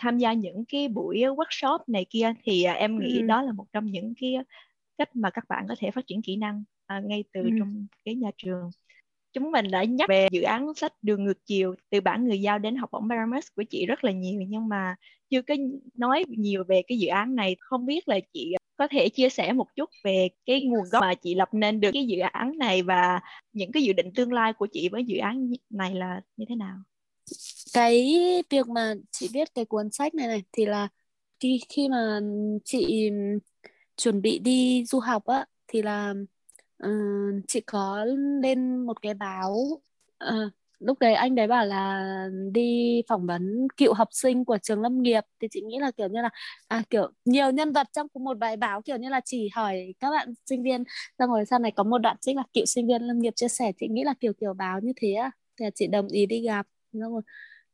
tham 0.00 0.18
gia 0.18 0.32
những 0.32 0.64
cái 0.68 0.88
buổi 0.88 1.18
workshop 1.18 1.78
này 1.86 2.06
kia. 2.10 2.32
Thì 2.44 2.62
à, 2.62 2.72
em 2.72 2.98
nghĩ 2.98 3.18
ừ. 3.20 3.26
đó 3.26 3.42
là 3.42 3.52
một 3.52 3.66
trong 3.72 3.86
những 3.86 4.14
cái 4.20 4.36
cách 4.98 5.16
mà 5.16 5.30
các 5.30 5.44
bạn 5.48 5.64
có 5.68 5.74
thể 5.78 5.90
phát 5.90 6.06
triển 6.06 6.22
kỹ 6.22 6.36
năng 6.36 6.64
à, 6.86 7.00
ngay 7.04 7.24
từ 7.32 7.40
ừ. 7.42 7.50
trong 7.58 7.86
cái 8.04 8.14
nhà 8.14 8.30
trường. 8.36 8.70
Chúng 9.32 9.50
mình 9.50 9.70
đã 9.70 9.84
nhắc 9.84 10.08
về 10.08 10.28
dự 10.32 10.42
án 10.42 10.74
sách 10.74 10.92
đường 11.02 11.24
ngược 11.24 11.46
chiều 11.46 11.74
từ 11.90 12.00
bản 12.00 12.24
người 12.24 12.40
giao 12.40 12.58
đến 12.58 12.76
học 12.76 12.90
bổng 12.92 13.08
Paramus 13.08 13.46
của 13.56 13.62
chị 13.70 13.86
rất 13.86 14.04
là 14.04 14.12
nhiều 14.12 14.40
nhưng 14.48 14.68
mà 14.68 14.94
chưa 15.30 15.42
có 15.42 15.54
nói 15.94 16.24
nhiều 16.28 16.64
về 16.68 16.82
cái 16.88 16.98
dự 16.98 17.08
án 17.08 17.34
này. 17.34 17.56
Không 17.60 17.86
biết 17.86 18.08
là 18.08 18.18
chị 18.32 18.54
có 18.76 18.88
thể 18.90 19.08
chia 19.08 19.28
sẻ 19.28 19.52
một 19.52 19.66
chút 19.76 19.90
về 20.04 20.28
cái 20.46 20.62
nguồn 20.62 20.84
gốc 20.92 21.00
mà 21.00 21.14
chị 21.14 21.34
lập 21.34 21.48
nên 21.52 21.80
được 21.80 21.90
cái 21.92 22.06
dự 22.06 22.18
án 22.18 22.58
này 22.58 22.82
và 22.82 23.20
những 23.52 23.72
cái 23.72 23.82
dự 23.82 23.92
định 23.92 24.12
tương 24.14 24.32
lai 24.32 24.52
của 24.52 24.66
chị 24.72 24.88
với 24.88 25.04
dự 25.04 25.18
án 25.18 25.52
này 25.70 25.94
là 25.94 26.20
như 26.36 26.44
thế 26.48 26.54
nào? 26.54 26.76
Cái 27.72 28.18
việc 28.50 28.68
mà 28.68 28.94
chị 29.10 29.28
viết 29.32 29.54
cái 29.54 29.64
cuốn 29.64 29.90
sách 29.90 30.14
này 30.14 30.26
này 30.26 30.42
thì 30.52 30.66
là 30.66 30.88
khi 31.40 31.60
khi 31.68 31.88
mà 31.88 32.20
chị 32.64 33.10
chuẩn 33.96 34.22
bị 34.22 34.38
đi 34.38 34.84
du 34.86 34.98
học 34.98 35.26
á 35.26 35.46
thì 35.68 35.82
là 35.82 36.14
uh, 36.86 36.90
chị 37.48 37.60
có 37.60 38.04
lên 38.42 38.76
một 38.86 39.02
cái 39.02 39.14
báo 39.14 39.54
uh, 40.24 40.52
lúc 40.78 40.98
đấy 41.00 41.14
anh 41.14 41.34
đấy 41.34 41.46
bảo 41.46 41.66
là 41.66 42.04
đi 42.52 43.02
phỏng 43.08 43.26
vấn 43.26 43.68
cựu 43.76 43.92
học 43.94 44.08
sinh 44.10 44.44
của 44.44 44.58
trường 44.62 44.80
lâm 44.80 45.02
nghiệp. 45.02 45.20
Thì 45.40 45.48
chị 45.50 45.60
nghĩ 45.60 45.78
là 45.78 45.90
kiểu 45.90 46.08
như 46.08 46.20
là 46.22 46.30
à 46.68 46.82
kiểu 46.90 47.10
nhiều 47.24 47.50
nhân 47.50 47.72
vật 47.72 47.86
trong 47.92 48.06
một 48.14 48.38
bài 48.38 48.56
báo 48.56 48.82
kiểu 48.82 48.96
như 48.96 49.08
là 49.08 49.20
chỉ 49.24 49.48
hỏi 49.54 49.94
các 50.00 50.10
bạn 50.10 50.34
sinh 50.46 50.62
viên 50.62 50.84
xong 51.18 51.30
rồi 51.30 51.44
sau 51.44 51.58
này 51.58 51.70
có 51.76 51.82
một 51.82 51.98
đoạn 51.98 52.16
trích 52.20 52.36
là 52.36 52.42
cựu 52.52 52.64
sinh 52.66 52.86
viên 52.86 53.02
lâm 53.02 53.18
nghiệp 53.18 53.32
chia 53.36 53.48
sẻ. 53.48 53.72
Chị 53.80 53.88
nghĩ 53.90 54.04
là 54.04 54.14
kiểu 54.20 54.32
kiểu 54.40 54.54
báo 54.54 54.80
như 54.80 54.92
thế 54.96 55.12
á 55.12 55.30
thì 55.60 55.66
chị 55.74 55.86
đồng 55.86 56.08
ý 56.08 56.26
đi 56.26 56.40
gặp. 56.42 56.66
Xong 56.92 57.12
rồi 57.12 57.22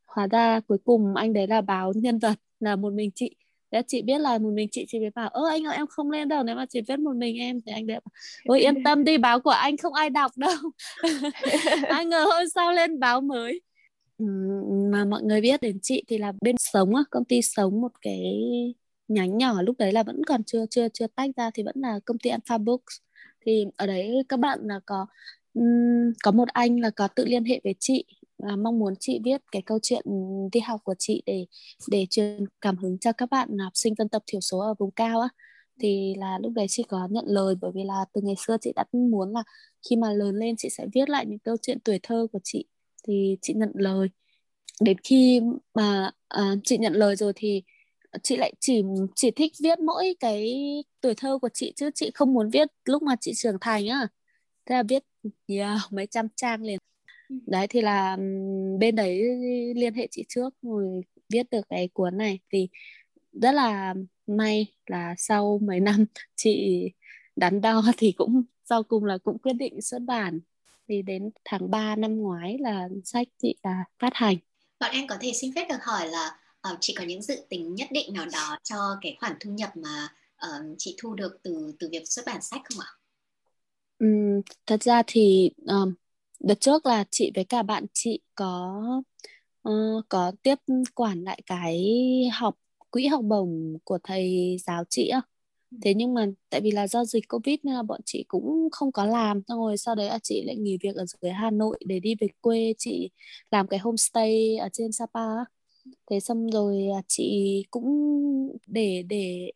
hóa 0.06 0.26
ra 0.26 0.60
cuối 0.60 0.78
cùng 0.84 1.14
anh 1.14 1.32
đấy 1.32 1.46
là 1.46 1.60
báo 1.60 1.92
nhân 1.96 2.18
vật 2.18 2.34
là 2.60 2.76
một 2.76 2.92
mình 2.92 3.10
chị. 3.14 3.36
Thế 3.72 3.82
chị 3.86 4.02
biết 4.02 4.18
là 4.18 4.38
một 4.38 4.50
mình 4.54 4.68
chị 4.70 4.84
chị 4.88 4.98
mới 4.98 5.10
bảo 5.10 5.28
ơ 5.28 5.42
anh 5.48 5.66
ơi 5.66 5.76
em 5.76 5.86
không 5.86 6.10
lên 6.10 6.28
đâu 6.28 6.42
nếu 6.42 6.56
mà 6.56 6.66
chỉ 6.66 6.80
viết 6.88 6.98
một 6.98 7.16
mình 7.16 7.38
em 7.38 7.60
thì 7.66 7.72
anh 7.72 7.86
đấy 7.86 8.00
ôi 8.44 8.60
yên 8.60 8.84
tâm 8.84 9.04
đi 9.04 9.18
báo 9.18 9.40
của 9.40 9.50
anh 9.50 9.76
không 9.76 9.94
ai 9.94 10.10
đọc 10.10 10.32
đâu. 10.36 10.56
Ai 11.88 12.06
ngờ 12.06 12.24
hôm 12.24 12.48
sau 12.54 12.72
lên 12.72 13.00
báo 13.00 13.20
mới. 13.20 13.60
Ừ, 14.18 14.24
mà 14.92 15.04
mọi 15.04 15.22
người 15.22 15.40
biết 15.40 15.60
đến 15.60 15.78
chị 15.82 16.04
thì 16.08 16.18
là 16.18 16.32
bên 16.40 16.56
sống 16.58 16.94
á 16.94 17.02
công 17.10 17.24
ty 17.24 17.42
sống 17.42 17.80
một 17.80 17.92
cái 18.00 18.22
nhánh 19.08 19.38
nhỏ 19.38 19.62
lúc 19.62 19.76
đấy 19.78 19.92
là 19.92 20.02
vẫn 20.02 20.24
còn 20.26 20.44
chưa 20.44 20.66
chưa 20.70 20.88
chưa 20.88 21.06
tách 21.06 21.30
ra 21.36 21.50
thì 21.54 21.62
vẫn 21.62 21.74
là 21.78 22.00
công 22.04 22.18
ty 22.18 22.30
Alpha 22.30 22.58
Books. 22.58 22.96
Thì 23.46 23.64
ở 23.76 23.86
đấy 23.86 24.14
các 24.28 24.40
bạn 24.40 24.58
là 24.62 24.80
có 24.86 25.06
um, 25.54 26.12
có 26.22 26.30
một 26.30 26.48
anh 26.48 26.80
là 26.80 26.90
có 26.90 27.08
tự 27.08 27.24
liên 27.24 27.44
hệ 27.44 27.60
với 27.64 27.74
chị 27.78 28.04
à, 28.48 28.56
mong 28.56 28.78
muốn 28.78 28.94
chị 29.00 29.20
viết 29.24 29.42
cái 29.52 29.62
câu 29.66 29.78
chuyện 29.82 30.04
đi 30.52 30.60
học 30.60 30.80
của 30.84 30.94
chị 30.98 31.22
để 31.26 31.46
để 31.90 32.06
truyền 32.10 32.44
cảm 32.60 32.76
hứng 32.76 32.98
cho 32.98 33.12
các 33.12 33.30
bạn 33.30 33.58
học 33.58 33.72
sinh 33.74 33.94
dân 33.94 34.08
tộc 34.08 34.22
thiểu 34.26 34.40
số 34.40 34.58
ở 34.58 34.74
vùng 34.78 34.90
cao 34.90 35.20
á. 35.20 35.28
Thì 35.80 36.14
là 36.18 36.38
lúc 36.42 36.52
đấy 36.52 36.66
chị 36.68 36.82
có 36.88 37.08
nhận 37.10 37.24
lời 37.28 37.54
bởi 37.60 37.70
vì 37.74 37.84
là 37.84 38.04
từ 38.12 38.20
ngày 38.24 38.34
xưa 38.46 38.56
chị 38.60 38.72
đã 38.76 38.84
muốn 38.92 39.32
là 39.32 39.42
khi 39.90 39.96
mà 39.96 40.12
lớn 40.12 40.36
lên 40.36 40.54
chị 40.58 40.68
sẽ 40.70 40.86
viết 40.94 41.08
lại 41.10 41.26
những 41.26 41.38
câu 41.38 41.56
chuyện 41.62 41.80
tuổi 41.80 42.00
thơ 42.02 42.26
của 42.32 42.38
chị. 42.44 42.64
Thì 43.08 43.36
chị 43.42 43.54
nhận 43.54 43.70
lời. 43.74 44.08
Đến 44.80 44.96
khi 45.04 45.40
mà 45.74 46.10
à, 46.28 46.54
chị 46.64 46.78
nhận 46.78 46.92
lời 46.92 47.16
rồi 47.16 47.32
thì 47.36 47.62
chị 48.22 48.36
lại 48.36 48.52
chỉ 48.60 48.82
chỉ 49.16 49.30
thích 49.30 49.52
viết 49.62 49.80
mỗi 49.80 50.16
cái 50.20 50.54
tuổi 51.00 51.14
thơ 51.16 51.38
của 51.42 51.48
chị 51.54 51.72
chứ 51.76 51.90
chị 51.94 52.10
không 52.14 52.34
muốn 52.34 52.50
viết 52.50 52.68
lúc 52.84 53.02
mà 53.02 53.16
chị 53.20 53.32
trưởng 53.36 53.56
thành 53.60 53.86
á. 53.86 54.08
Thế 54.66 54.74
là 54.74 54.82
viết 54.82 55.02
nhiều 55.48 55.66
mấy 55.90 56.06
trăm 56.06 56.28
trang 56.36 56.62
liền 56.62 56.78
đấy 57.46 57.66
thì 57.66 57.80
là 57.80 58.16
bên 58.78 58.96
đấy 58.96 59.22
liên 59.76 59.94
hệ 59.94 60.08
chị 60.10 60.24
trước 60.28 60.54
rồi 60.62 61.00
viết 61.28 61.50
được 61.50 61.68
cái 61.68 61.88
cuốn 61.92 62.16
này. 62.18 62.40
Thì 62.52 62.68
rất 63.32 63.52
là 63.52 63.94
may 64.26 64.66
là 64.86 65.14
sau 65.18 65.60
mấy 65.62 65.80
năm 65.80 66.04
chị 66.36 66.82
đắn 67.36 67.60
đo 67.60 67.82
thì 67.98 68.12
cũng 68.12 68.42
sau 68.64 68.82
cùng 68.82 69.04
là 69.04 69.18
cũng 69.18 69.38
quyết 69.38 69.52
định 69.52 69.82
xuất 69.82 70.02
bản. 70.02 70.40
Thì 70.88 71.02
đến 71.02 71.30
tháng 71.44 71.70
3 71.70 71.96
năm 71.96 72.16
ngoái 72.16 72.56
là 72.60 72.88
sách 73.04 73.28
chị 73.42 73.54
là 73.62 73.84
phát 73.98 74.12
hành. 74.14 74.36
Bọn 74.80 74.90
em 74.92 75.06
có 75.06 75.16
thể 75.20 75.32
xin 75.40 75.52
phép 75.54 75.66
được 75.68 75.82
hỏi 75.82 76.08
là 76.08 76.38
uh, 76.72 76.78
chị 76.80 76.94
có 76.98 77.04
những 77.04 77.22
dự 77.22 77.36
tính 77.48 77.74
nhất 77.74 77.88
định 77.92 78.12
nào 78.14 78.26
đó 78.32 78.58
cho 78.62 78.76
cái 79.00 79.16
khoản 79.20 79.32
thu 79.40 79.50
nhập 79.50 79.70
mà 79.76 80.08
uh, 80.46 80.74
chị 80.78 80.96
thu 80.98 81.14
được 81.14 81.38
từ 81.42 81.74
từ 81.78 81.88
việc 81.92 82.02
xuất 82.04 82.22
bản 82.26 82.42
sách 82.42 82.60
không 82.64 82.80
ạ? 82.80 82.90
Um, 83.98 84.40
thật 84.66 84.82
ra 84.82 85.02
thì 85.06 85.50
um, 85.66 85.94
đợt 86.42 86.60
trước 86.60 86.86
là 86.86 87.04
chị 87.10 87.32
với 87.34 87.44
cả 87.44 87.62
bạn 87.62 87.86
chị 87.92 88.20
có 88.34 88.82
uh, 89.68 90.04
có 90.08 90.32
tiếp 90.42 90.58
quản 90.94 91.24
lại 91.24 91.42
cái 91.46 91.84
học 92.32 92.54
quỹ 92.90 93.06
học 93.06 93.24
bổng 93.24 93.78
của 93.84 93.98
thầy 94.04 94.56
giáo 94.66 94.84
chị 94.90 95.08
á. 95.08 95.22
Thế 95.82 95.94
nhưng 95.94 96.14
mà 96.14 96.26
tại 96.50 96.60
vì 96.60 96.70
là 96.70 96.88
do 96.88 97.04
dịch 97.04 97.28
covid 97.28 97.56
nên 97.62 97.74
là 97.74 97.82
bọn 97.82 98.00
chị 98.04 98.24
cũng 98.28 98.68
không 98.72 98.92
có 98.92 99.06
làm. 99.06 99.42
Xong 99.48 99.58
rồi 99.58 99.76
sau 99.78 99.94
đấy 99.94 100.08
là 100.08 100.18
chị 100.22 100.44
lại 100.46 100.56
nghỉ 100.56 100.78
việc 100.82 100.96
ở 100.96 101.04
dưới 101.06 101.32
Hà 101.32 101.50
Nội 101.50 101.78
để 101.86 102.00
đi 102.00 102.14
về 102.20 102.26
quê 102.40 102.74
chị 102.78 103.10
làm 103.50 103.68
cái 103.68 103.78
homestay 103.80 104.56
ở 104.56 104.68
trên 104.72 104.92
Sapa 104.92 105.20
thế 106.10 106.20
xong 106.20 106.50
rồi 106.50 106.76
chị 107.08 107.64
cũng 107.70 107.86
để 108.66 109.02
để 109.08 109.50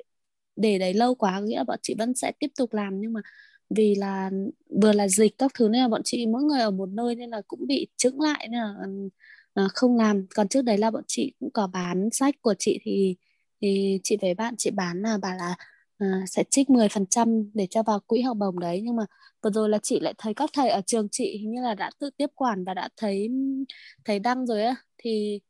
để 0.57 0.79
đấy 0.79 0.95
lâu 0.95 1.15
quá 1.15 1.41
nghĩa 1.41 1.57
là 1.57 1.65
bọn 1.65 1.79
chị 1.83 1.95
vẫn 1.99 2.15
sẽ 2.15 2.33
tiếp 2.41 2.49
tục 2.59 2.75
làm 2.75 3.01
nhưng 3.01 3.13
mà 3.13 3.21
vì 3.71 3.95
là 3.95 4.31
vừa 4.83 4.93
là 4.93 5.09
dịch 5.09 5.39
các 5.39 5.53
thứ 5.55 5.69
nên 5.69 5.83
là 5.83 5.89
bọn 5.89 6.03
chị 6.05 6.27
mỗi 6.27 6.43
người 6.43 6.61
ở 6.61 6.71
một 6.71 6.89
nơi 6.89 7.15
nên 7.15 7.31
là 7.31 7.43
cũng 7.49 7.67
bị 7.67 7.89
chững 7.97 8.21
lại 8.21 8.49
nên 8.51 8.61
là 8.61 8.75
à, 9.55 9.69
không 9.75 9.97
làm. 9.97 10.27
Còn 10.35 10.49
trước 10.49 10.63
đấy 10.63 10.79
là 10.79 10.91
bọn 10.91 11.03
chị 11.07 11.33
cũng 11.41 11.51
có 11.53 11.67
bán 11.67 12.09
sách 12.13 12.35
của 12.43 12.55
chị 12.59 12.79
thì 12.83 13.17
thì 13.61 14.01
chị 14.03 14.17
với 14.23 14.35
bạn 14.35 14.55
chị 14.59 14.71
bán 14.71 15.03
là 15.03 15.19
bà 15.23 15.35
là 15.35 15.55
à, 15.99 16.07
sẽ 16.27 16.45
trích 16.51 16.71
10% 16.71 17.51
để 17.55 17.67
cho 17.71 17.83
vào 17.83 18.01
quỹ 18.01 18.21
học 18.23 18.37
bổng 18.37 18.59
đấy. 18.61 18.81
Nhưng 18.85 18.97
mà 18.97 19.05
vừa 19.43 19.51
rồi 19.51 19.69
là 19.69 19.79
chị 19.83 20.01
lại 20.01 20.15
thấy 20.19 20.35
các 20.35 20.51
thầy 20.55 20.69
ở 20.69 20.81
trường 20.87 21.09
chị 21.13 21.39
hình 21.39 21.51
như 21.51 21.63
là 21.63 21.75
đã 21.75 21.91
tự 21.99 22.11
tiếp 22.17 22.31
quản 22.35 22.65
và 22.65 22.75
đã 22.75 22.89
thấy 22.97 23.29
thấy 24.05 24.19
đăng 24.19 24.47
rồi 24.47 24.63
á. 24.63 24.77
Thì 24.99 25.41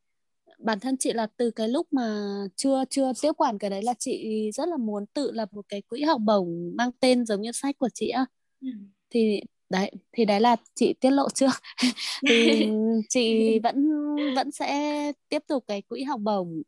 bản 0.59 0.81
thân 0.81 0.97
chị 0.97 1.13
là 1.13 1.27
từ 1.37 1.51
cái 1.51 1.69
lúc 1.69 1.93
mà 1.93 2.27
chưa 2.57 2.85
chưa 2.91 3.13
tiếp 3.23 3.33
quản 3.37 3.59
cái 3.59 3.71
đấy 3.71 3.83
là 3.83 3.95
chị 3.99 4.51
rất 4.55 4.69
là 4.69 4.77
muốn 4.77 5.07
tự 5.07 5.31
lập 5.33 5.49
một 5.53 5.65
cái 5.69 5.83
quỹ 5.83 6.03
học 6.03 6.21
bổng 6.25 6.73
mang 6.77 6.91
tên 7.01 7.27
giống 7.27 7.41
như 7.41 7.53
sách 7.53 7.79
của 7.79 7.89
chị 7.95 8.09
á 8.09 8.27
ừ. 8.61 8.69
thì 9.11 9.41
đấy 9.71 9.91
thì 10.13 10.25
đấy 10.25 10.41
là 10.41 10.57
chị 10.75 10.95
tiết 11.01 11.11
lộ 11.11 11.29
trước 11.31 11.51
thì 12.29 12.69
chị 13.09 13.59
vẫn 13.59 13.89
vẫn 14.37 14.51
sẽ 14.53 15.13
tiếp 15.29 15.43
tục 15.49 15.65
cái 15.67 15.83
quỹ 15.83 16.03
học 16.03 16.21
bổng 16.21 16.63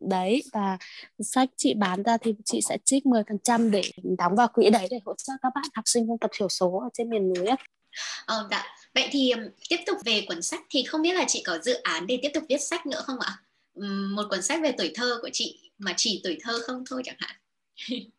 đấy 0.00 0.42
và 0.52 0.78
sách 1.20 1.50
chị 1.56 1.74
bán 1.74 2.02
ra 2.02 2.16
thì 2.16 2.34
chị 2.44 2.60
sẽ 2.68 2.78
trích 2.84 3.06
10% 3.06 3.70
để 3.70 3.82
đóng 4.18 4.34
vào 4.36 4.48
quỹ 4.54 4.70
đấy 4.70 4.88
để 4.90 4.98
hỗ 5.06 5.14
trợ 5.14 5.32
các 5.42 5.52
bạn 5.54 5.64
học 5.74 5.82
sinh 5.86 6.06
dân 6.06 6.18
tộc 6.18 6.30
thiểu 6.34 6.48
số 6.48 6.78
ở 6.78 6.88
trên 6.94 7.10
miền 7.10 7.32
núi. 7.32 7.46
Ờ, 8.26 8.48
dạ. 8.50 8.64
Vậy 8.94 9.08
thì 9.10 9.32
tiếp 9.68 9.78
tục 9.86 9.98
về 10.04 10.24
cuốn 10.28 10.42
sách 10.42 10.62
thì 10.70 10.84
không 10.84 11.02
biết 11.02 11.14
là 11.14 11.24
chị 11.28 11.42
có 11.46 11.58
dự 11.58 11.74
án 11.74 12.06
để 12.06 12.18
tiếp 12.22 12.30
tục 12.34 12.44
viết 12.48 12.58
sách 12.58 12.86
nữa 12.86 13.00
không 13.04 13.18
ạ? 13.18 13.36
Một 14.14 14.22
cuốn 14.30 14.42
sách 14.42 14.60
về 14.62 14.72
tuổi 14.78 14.92
thơ 14.94 15.18
của 15.22 15.30
chị 15.32 15.70
mà 15.78 15.94
chỉ 15.96 16.20
tuổi 16.24 16.38
thơ 16.42 16.58
không 16.66 16.84
thôi 16.90 17.02
chẳng 17.04 17.16
hạn. 17.18 17.36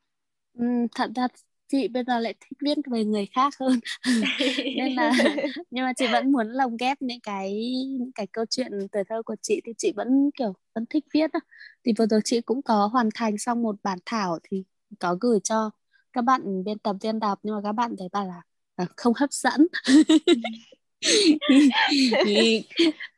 thật 0.96 1.12
ra 1.16 1.28
chị 1.68 1.88
bây 1.88 2.04
giờ 2.04 2.20
lại 2.20 2.34
thích 2.40 2.58
viết 2.62 2.78
về 2.92 3.06
người 3.06 3.26
khác 3.26 3.54
hơn 3.60 3.80
nên 4.78 4.96
là 4.96 5.12
nhưng 5.72 5.86
mà 5.86 5.94
chị 5.94 6.06
vẫn 6.12 6.32
muốn 6.32 6.48
lồng 6.48 6.78
ghép 6.78 7.02
những 7.02 7.20
cái 7.20 7.54
những 8.00 8.12
cái 8.12 8.28
câu 8.28 8.46
chuyện 8.50 8.72
tuổi 8.92 9.04
thơ 9.10 9.22
của 9.26 9.36
chị 9.42 9.62
thì 9.66 9.74
chị 9.78 9.94
vẫn 9.96 10.30
kiểu 10.38 10.54
vẫn 10.76 10.86
thích 10.90 11.06
viết 11.14 11.32
đó. 11.34 11.40
thì 11.86 11.92
vừa 11.98 12.06
rồi 12.06 12.22
chị 12.26 12.42
cũng 12.42 12.62
có 12.62 12.90
hoàn 12.94 13.10
thành 13.16 13.38
xong 13.38 13.62
một 13.62 13.76
bản 13.84 14.00
thảo 14.06 14.40
thì 14.44 14.64
có 15.00 15.18
gửi 15.22 15.40
cho 15.44 15.70
các 16.14 16.22
bạn 16.22 16.64
biên 16.64 16.80
tập 16.80 16.96
viên 17.02 17.20
đọc 17.20 17.40
nhưng 17.44 17.56
mà 17.56 17.62
các 17.64 17.72
bạn 17.72 17.96
thấy 18.00 18.10
bảo 18.12 18.26
là, 18.28 18.42
là 18.78 18.86
không 18.98 19.14
hấp 19.16 19.34
dẫn. 19.34 19.68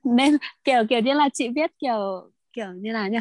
Nên 0.03 0.37
kiểu 0.63 0.83
kiểu 0.89 0.99
như 0.99 1.13
là 1.13 1.29
chị 1.33 1.49
viết 1.55 1.71
kiểu 1.79 2.31
kiểu 2.53 2.73
như 2.73 2.91
là 2.91 3.07
nhỉ? 3.07 3.17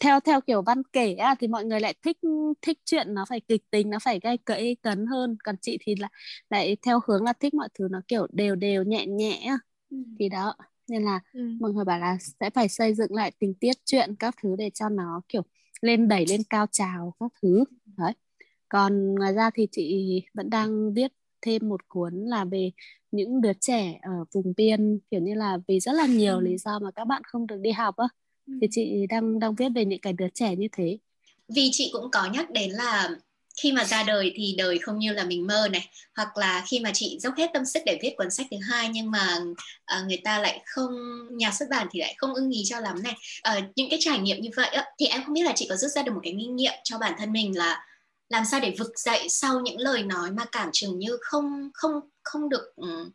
Theo 0.00 0.20
theo 0.20 0.40
kiểu 0.40 0.62
văn 0.62 0.82
kể 0.92 1.14
á, 1.14 1.34
thì 1.40 1.48
mọi 1.48 1.64
người 1.64 1.80
lại 1.80 1.94
thích 2.04 2.18
thích 2.62 2.78
chuyện 2.84 3.14
nó 3.14 3.24
phải 3.28 3.40
kịch 3.40 3.62
tính 3.70 3.90
nó 3.90 3.98
phải 3.98 4.20
gây 4.22 4.38
cẫy 4.38 4.76
cấn 4.82 5.06
hơn. 5.06 5.36
Còn 5.44 5.56
chị 5.60 5.78
thì 5.80 5.94
lại 5.98 6.10
lại 6.50 6.76
theo 6.82 7.00
hướng 7.06 7.24
là 7.24 7.32
thích 7.32 7.54
mọi 7.54 7.68
thứ 7.78 7.88
nó 7.90 8.00
kiểu 8.08 8.26
đều 8.32 8.54
đều 8.54 8.82
nhẹ 8.82 9.06
nhẹ 9.06 9.56
ừ. 9.90 9.96
thì 10.18 10.28
đó 10.28 10.54
nên 10.88 11.02
là 11.02 11.20
ừ. 11.32 11.40
mọi 11.60 11.72
người 11.72 11.84
bảo 11.84 11.98
là 11.98 12.18
sẽ 12.40 12.50
phải 12.50 12.68
xây 12.68 12.94
dựng 12.94 13.14
lại 13.14 13.32
tình 13.38 13.54
tiết 13.54 13.76
chuyện 13.84 14.14
các 14.18 14.34
thứ 14.42 14.54
để 14.58 14.70
cho 14.74 14.88
nó 14.88 15.20
kiểu 15.28 15.42
lên 15.80 16.08
đẩy 16.08 16.26
lên 16.28 16.40
cao 16.50 16.66
trào 16.72 17.14
các 17.20 17.32
thứ. 17.42 17.64
Đấy 17.96 18.12
còn 18.68 19.14
ngoài 19.14 19.32
ra 19.32 19.50
thì 19.54 19.66
chị 19.72 20.22
vẫn 20.34 20.50
đang 20.50 20.94
viết 20.94 21.12
thêm 21.42 21.68
một 21.68 21.88
cuốn 21.88 22.14
là 22.14 22.44
về 22.44 22.70
những 23.10 23.40
đứa 23.40 23.52
trẻ 23.60 23.98
ở 24.02 24.24
vùng 24.34 24.52
biên 24.56 24.98
kiểu 25.10 25.20
như 25.20 25.34
là 25.34 25.58
vì 25.68 25.80
rất 25.80 25.92
là 25.92 26.06
nhiều 26.06 26.34
ừ. 26.34 26.40
lý 26.40 26.58
do 26.58 26.78
mà 26.78 26.90
các 26.90 27.04
bạn 27.04 27.22
không 27.26 27.46
được 27.46 27.58
đi 27.60 27.70
học 27.70 27.96
á. 27.96 28.06
Thì 28.60 28.66
chị 28.70 29.06
đang 29.08 29.38
đang 29.38 29.54
viết 29.54 29.68
về 29.74 29.84
những 29.84 30.00
cái 30.00 30.12
đứa 30.12 30.28
trẻ 30.34 30.56
như 30.56 30.68
thế. 30.72 30.98
Vì 31.48 31.68
chị 31.72 31.90
cũng 31.92 32.10
có 32.12 32.28
nhắc 32.32 32.50
đến 32.50 32.70
là 32.70 33.10
khi 33.62 33.72
mà 33.72 33.84
ra 33.84 34.02
đời 34.02 34.32
thì 34.36 34.54
đời 34.58 34.78
không 34.78 34.98
như 34.98 35.12
là 35.12 35.24
mình 35.24 35.46
mơ 35.46 35.68
này 35.72 35.88
hoặc 36.16 36.36
là 36.36 36.64
khi 36.66 36.80
mà 36.80 36.90
chị 36.94 37.18
dốc 37.20 37.34
hết 37.36 37.50
tâm 37.54 37.64
sức 37.64 37.82
để 37.86 37.98
viết 38.02 38.14
cuốn 38.16 38.30
sách 38.30 38.46
thứ 38.50 38.56
hai 38.70 38.88
nhưng 38.88 39.10
mà 39.10 39.38
uh, 39.98 40.06
người 40.06 40.20
ta 40.24 40.38
lại 40.38 40.62
không 40.66 40.90
nhà 41.30 41.52
xuất 41.52 41.66
bản 41.70 41.86
thì 41.90 42.00
lại 42.00 42.14
không 42.18 42.34
ưng 42.34 42.50
ý 42.50 42.62
cho 42.64 42.80
lắm 42.80 43.02
này. 43.02 43.14
Uh, 43.58 43.64
những 43.76 43.90
cái 43.90 43.98
trải 44.02 44.18
nghiệm 44.18 44.40
như 44.40 44.50
vậy 44.56 44.68
á, 44.68 44.84
thì 45.00 45.06
em 45.06 45.22
không 45.24 45.34
biết 45.34 45.42
là 45.42 45.52
chị 45.56 45.66
có 45.68 45.76
rút 45.76 45.90
ra 45.90 46.02
được 46.02 46.12
một 46.12 46.20
cái 46.22 46.34
kinh 46.38 46.56
nghiệm 46.56 46.74
cho 46.84 46.98
bản 46.98 47.14
thân 47.18 47.32
mình 47.32 47.58
là 47.58 47.86
làm 48.28 48.44
sao 48.44 48.60
để 48.60 48.74
vực 48.78 48.98
dậy 48.98 49.26
sau 49.28 49.60
những 49.60 49.80
lời 49.80 50.02
nói 50.02 50.30
mà 50.30 50.44
cảm 50.52 50.68
chừng 50.72 50.98
như 50.98 51.18
không 51.20 51.70
không 51.74 52.00
không 52.22 52.48
được 52.48 52.72
ừ, 52.76 53.10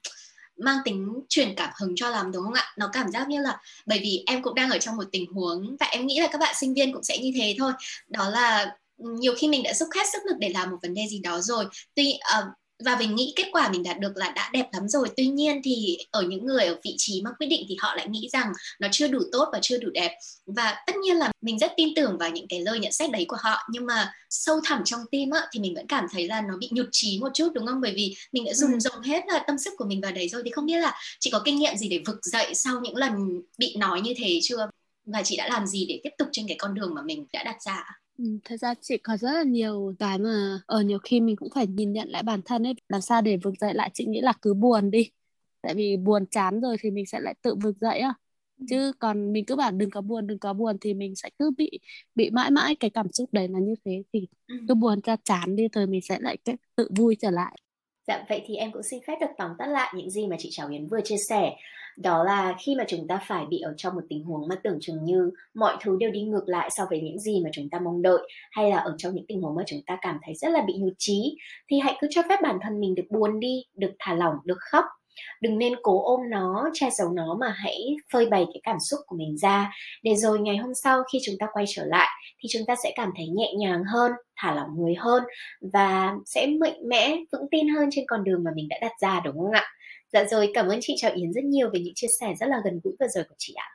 mang 0.57 0.77
tính 0.85 1.19
truyền 1.29 1.55
cảm 1.55 1.69
hứng 1.79 1.93
cho 1.95 2.09
lắm 2.09 2.31
đúng 2.31 2.43
không 2.43 2.53
ạ? 2.53 2.73
Nó 2.77 2.89
cảm 2.93 3.11
giác 3.11 3.27
như 3.29 3.41
là 3.41 3.61
bởi 3.85 3.99
vì 3.99 4.23
em 4.27 4.43
cũng 4.43 4.55
đang 4.55 4.69
ở 4.69 4.77
trong 4.77 4.95
một 4.95 5.03
tình 5.11 5.33
huống 5.33 5.77
và 5.79 5.85
em 5.85 6.07
nghĩ 6.07 6.19
là 6.19 6.27
các 6.31 6.37
bạn 6.37 6.55
sinh 6.57 6.73
viên 6.73 6.93
cũng 6.93 7.03
sẽ 7.03 7.17
như 7.17 7.31
thế 7.35 7.55
thôi. 7.59 7.71
Đó 8.07 8.29
là 8.29 8.75
ừ, 8.97 9.05
nhiều 9.19 9.33
khi 9.37 9.47
mình 9.47 9.63
đã 9.63 9.73
dốc 9.73 9.89
hết 9.95 10.03
sức 10.13 10.21
lực 10.25 10.35
để 10.39 10.49
làm 10.49 10.69
một 10.71 10.77
vấn 10.81 10.93
đề 10.93 11.01
gì 11.09 11.19
đó 11.19 11.41
rồi. 11.41 11.65
Tuy 11.95 12.19
uh, 12.39 12.45
và 12.85 12.95
mình 12.95 13.15
nghĩ 13.15 13.33
kết 13.35 13.47
quả 13.51 13.69
mình 13.69 13.83
đạt 13.83 13.99
được 13.99 14.17
là 14.17 14.31
đã 14.35 14.49
đẹp 14.53 14.65
lắm 14.71 14.87
rồi. 14.87 15.09
Tuy 15.17 15.27
nhiên 15.27 15.61
thì 15.63 15.97
ở 16.11 16.21
những 16.21 16.45
người 16.45 16.65
ở 16.65 16.79
vị 16.83 16.95
trí 16.97 17.21
mà 17.21 17.31
quyết 17.39 17.47
định 17.47 17.65
thì 17.69 17.75
họ 17.79 17.95
lại 17.95 18.07
nghĩ 18.09 18.29
rằng 18.33 18.51
nó 18.79 18.87
chưa 18.91 19.07
đủ 19.07 19.19
tốt 19.31 19.49
và 19.53 19.59
chưa 19.61 19.77
đủ 19.77 19.89
đẹp. 19.93 20.11
Và 20.45 20.75
tất 20.87 20.95
nhiên 20.95 21.17
là 21.17 21.31
mình 21.41 21.59
rất 21.59 21.71
tin 21.77 21.89
tưởng 21.95 22.17
vào 22.17 22.29
những 22.29 22.47
cái 22.47 22.59
lời 22.59 22.79
nhận 22.79 22.91
xét 22.91 23.11
đấy 23.11 23.25
của 23.27 23.37
họ. 23.39 23.67
Nhưng 23.71 23.85
mà 23.85 24.13
sâu 24.29 24.59
thẳm 24.63 24.81
trong 24.85 24.99
tim 25.11 25.29
á, 25.29 25.41
thì 25.51 25.59
mình 25.59 25.75
vẫn 25.75 25.87
cảm 25.87 26.05
thấy 26.11 26.27
là 26.27 26.41
nó 26.41 26.57
bị 26.57 26.69
nhụt 26.71 26.87
chí 26.91 27.19
một 27.19 27.29
chút 27.33 27.49
đúng 27.53 27.67
không? 27.67 27.81
Bởi 27.81 27.93
vì 27.95 28.15
mình 28.31 28.45
đã 28.45 28.53
dùng 28.53 28.73
ừ. 28.73 28.79
rộng 28.79 29.01
hết 29.01 29.23
là 29.27 29.43
tâm 29.47 29.57
sức 29.57 29.73
của 29.77 29.85
mình 29.85 30.01
vào 30.01 30.11
đấy 30.11 30.29
rồi. 30.29 30.41
Thì 30.45 30.51
không 30.51 30.65
biết 30.65 30.77
là 30.77 30.93
chị 31.19 31.29
có 31.29 31.41
kinh 31.45 31.55
nghiệm 31.55 31.77
gì 31.77 31.89
để 31.89 32.01
vực 32.05 32.19
dậy 32.21 32.55
sau 32.55 32.79
những 32.79 32.95
lần 32.95 33.41
bị 33.57 33.75
nói 33.79 34.01
như 34.01 34.13
thế 34.17 34.39
chưa? 34.43 34.69
Và 35.05 35.23
chị 35.23 35.37
đã 35.37 35.49
làm 35.49 35.67
gì 35.67 35.85
để 35.89 35.99
tiếp 36.03 36.09
tục 36.17 36.27
trên 36.31 36.47
cái 36.47 36.57
con 36.59 36.73
đường 36.73 36.93
mà 36.95 37.01
mình 37.01 37.25
đã 37.33 37.43
đặt 37.43 37.55
ra 37.65 38.00
thật 38.43 38.57
ra 38.57 38.73
chị 38.81 38.97
có 38.97 39.17
rất 39.17 39.31
là 39.31 39.43
nhiều 39.43 39.93
cái 39.99 40.19
mà 40.19 40.59
ở 40.65 40.81
nhiều 40.81 40.99
khi 41.03 41.21
mình 41.21 41.35
cũng 41.35 41.49
phải 41.55 41.67
nhìn 41.67 41.93
nhận 41.93 42.09
lại 42.09 42.23
bản 42.23 42.41
thân 42.45 42.63
ấy 42.63 42.73
làm 42.89 43.01
sao 43.01 43.21
để 43.21 43.37
vực 43.37 43.53
dậy 43.59 43.73
lại 43.73 43.89
chị 43.93 44.05
nghĩ 44.05 44.21
là 44.21 44.33
cứ 44.41 44.53
buồn 44.53 44.91
đi 44.91 45.11
tại 45.61 45.75
vì 45.75 45.97
buồn 45.97 46.25
chán 46.31 46.61
rồi 46.61 46.77
thì 46.81 46.91
mình 46.91 47.05
sẽ 47.05 47.19
lại 47.19 47.35
tự 47.41 47.55
vực 47.55 47.77
dậy 47.81 47.99
á 47.99 48.13
ừ. 48.59 48.65
chứ 48.69 48.91
còn 48.99 49.33
mình 49.33 49.45
cứ 49.45 49.55
bảo 49.55 49.71
đừng 49.71 49.89
có 49.89 50.01
buồn 50.01 50.27
đừng 50.27 50.39
có 50.39 50.53
buồn 50.53 50.77
thì 50.81 50.93
mình 50.93 51.15
sẽ 51.15 51.29
cứ 51.39 51.51
bị 51.57 51.79
bị 52.15 52.29
mãi 52.29 52.51
mãi 52.51 52.75
cái 52.75 52.89
cảm 52.89 53.11
xúc 53.13 53.29
đấy 53.33 53.47
là 53.47 53.59
như 53.59 53.75
thế 53.85 54.03
thì 54.13 54.27
ừ. 54.47 54.55
cứ 54.67 54.75
buồn 54.75 55.01
cho 55.01 55.15
chán 55.23 55.55
đi 55.55 55.67
rồi 55.73 55.87
mình 55.87 56.01
sẽ 56.01 56.17
lại 56.21 56.37
tự 56.75 56.89
vui 56.95 57.15
trở 57.19 57.31
lại 57.31 57.55
Dạ, 58.07 58.25
vậy 58.29 58.43
thì 58.45 58.55
em 58.55 58.71
cũng 58.71 58.83
xin 58.83 58.99
phép 59.07 59.13
được 59.21 59.27
tóm 59.37 59.51
tắt 59.57 59.67
lại 59.67 59.93
những 59.95 60.09
gì 60.09 60.27
mà 60.27 60.35
chị 60.39 60.49
Trào 60.51 60.69
Yến 60.69 60.87
vừa 60.87 61.01
chia 61.03 61.15
sẻ. 61.29 61.51
Đó 61.97 62.23
là 62.23 62.55
khi 62.65 62.75
mà 62.75 62.83
chúng 62.87 63.07
ta 63.07 63.19
phải 63.27 63.45
bị 63.49 63.59
ở 63.59 63.73
trong 63.77 63.95
một 63.95 64.01
tình 64.09 64.23
huống 64.23 64.47
mà 64.47 64.55
tưởng 64.63 64.77
chừng 64.81 65.03
như 65.03 65.31
mọi 65.53 65.77
thứ 65.81 65.97
đều 65.99 66.11
đi 66.11 66.21
ngược 66.21 66.43
lại 66.45 66.69
so 66.71 66.85
với 66.89 67.01
những 67.01 67.19
gì 67.19 67.41
mà 67.43 67.49
chúng 67.53 67.69
ta 67.69 67.79
mong 67.79 68.01
đợi 68.01 68.29
hay 68.51 68.69
là 68.69 68.77
ở 68.77 68.95
trong 68.97 69.15
những 69.15 69.25
tình 69.27 69.41
huống 69.41 69.55
mà 69.55 69.63
chúng 69.67 69.81
ta 69.85 69.97
cảm 70.01 70.17
thấy 70.25 70.35
rất 70.35 70.49
là 70.49 70.61
bị 70.67 70.73
nhụt 70.77 70.93
chí 70.97 71.37
thì 71.69 71.79
hãy 71.79 71.97
cứ 72.01 72.07
cho 72.09 72.21
phép 72.29 72.39
bản 72.43 72.57
thân 72.61 72.79
mình 72.79 72.95
được 72.95 73.05
buồn 73.09 73.39
đi, 73.39 73.63
được 73.75 73.91
thả 73.99 74.13
lỏng, 74.13 74.35
được 74.45 74.57
khóc. 74.59 74.85
Đừng 75.41 75.57
nên 75.57 75.73
cố 75.81 76.03
ôm 76.05 76.19
nó 76.29 76.69
che 76.73 76.89
giấu 76.91 77.09
nó 77.09 77.37
mà 77.39 77.49
hãy 77.57 77.95
phơi 78.13 78.25
bày 78.25 78.45
cái 78.53 78.61
cảm 78.63 78.77
xúc 78.79 78.99
của 79.07 79.15
mình 79.15 79.37
ra. 79.37 79.71
Để 80.03 80.15
rồi 80.15 80.39
ngày 80.39 80.57
hôm 80.57 80.73
sau 80.83 81.03
khi 81.13 81.19
chúng 81.25 81.35
ta 81.39 81.47
quay 81.53 81.65
trở 81.67 81.85
lại 81.85 82.07
thì 82.43 82.49
chúng 82.51 82.61
ta 82.67 82.75
sẽ 82.83 82.91
cảm 82.95 83.11
thấy 83.17 83.27
nhẹ 83.27 83.53
nhàng 83.57 83.83
hơn 83.83 84.11
thả 84.35 84.55
lỏng 84.55 84.69
người 84.77 84.95
hơn 84.95 85.23
và 85.73 86.13
sẽ 86.25 86.47
mạnh 86.47 86.89
mẽ 86.89 87.17
vững 87.31 87.47
tin 87.51 87.67
hơn 87.67 87.89
trên 87.91 88.05
con 88.07 88.23
đường 88.23 88.43
mà 88.43 88.51
mình 88.55 88.67
đã 88.69 88.77
đặt 88.81 88.91
ra 89.01 89.21
đúng 89.25 89.37
không 89.37 89.51
ạ? 89.51 89.65
Dạ 90.13 90.25
rồi 90.31 90.51
cảm 90.53 90.67
ơn 90.67 90.79
chị 90.81 90.93
chào 90.97 91.11
yến 91.15 91.33
rất 91.33 91.43
nhiều 91.43 91.69
về 91.73 91.79
những 91.79 91.93
chia 91.95 92.07
sẻ 92.19 92.33
rất 92.39 92.45
là 92.49 92.61
gần 92.65 92.79
gũi 92.83 92.93
vừa 92.99 93.07
rồi 93.07 93.23
của 93.23 93.35
chị 93.37 93.53
ạ. 93.53 93.69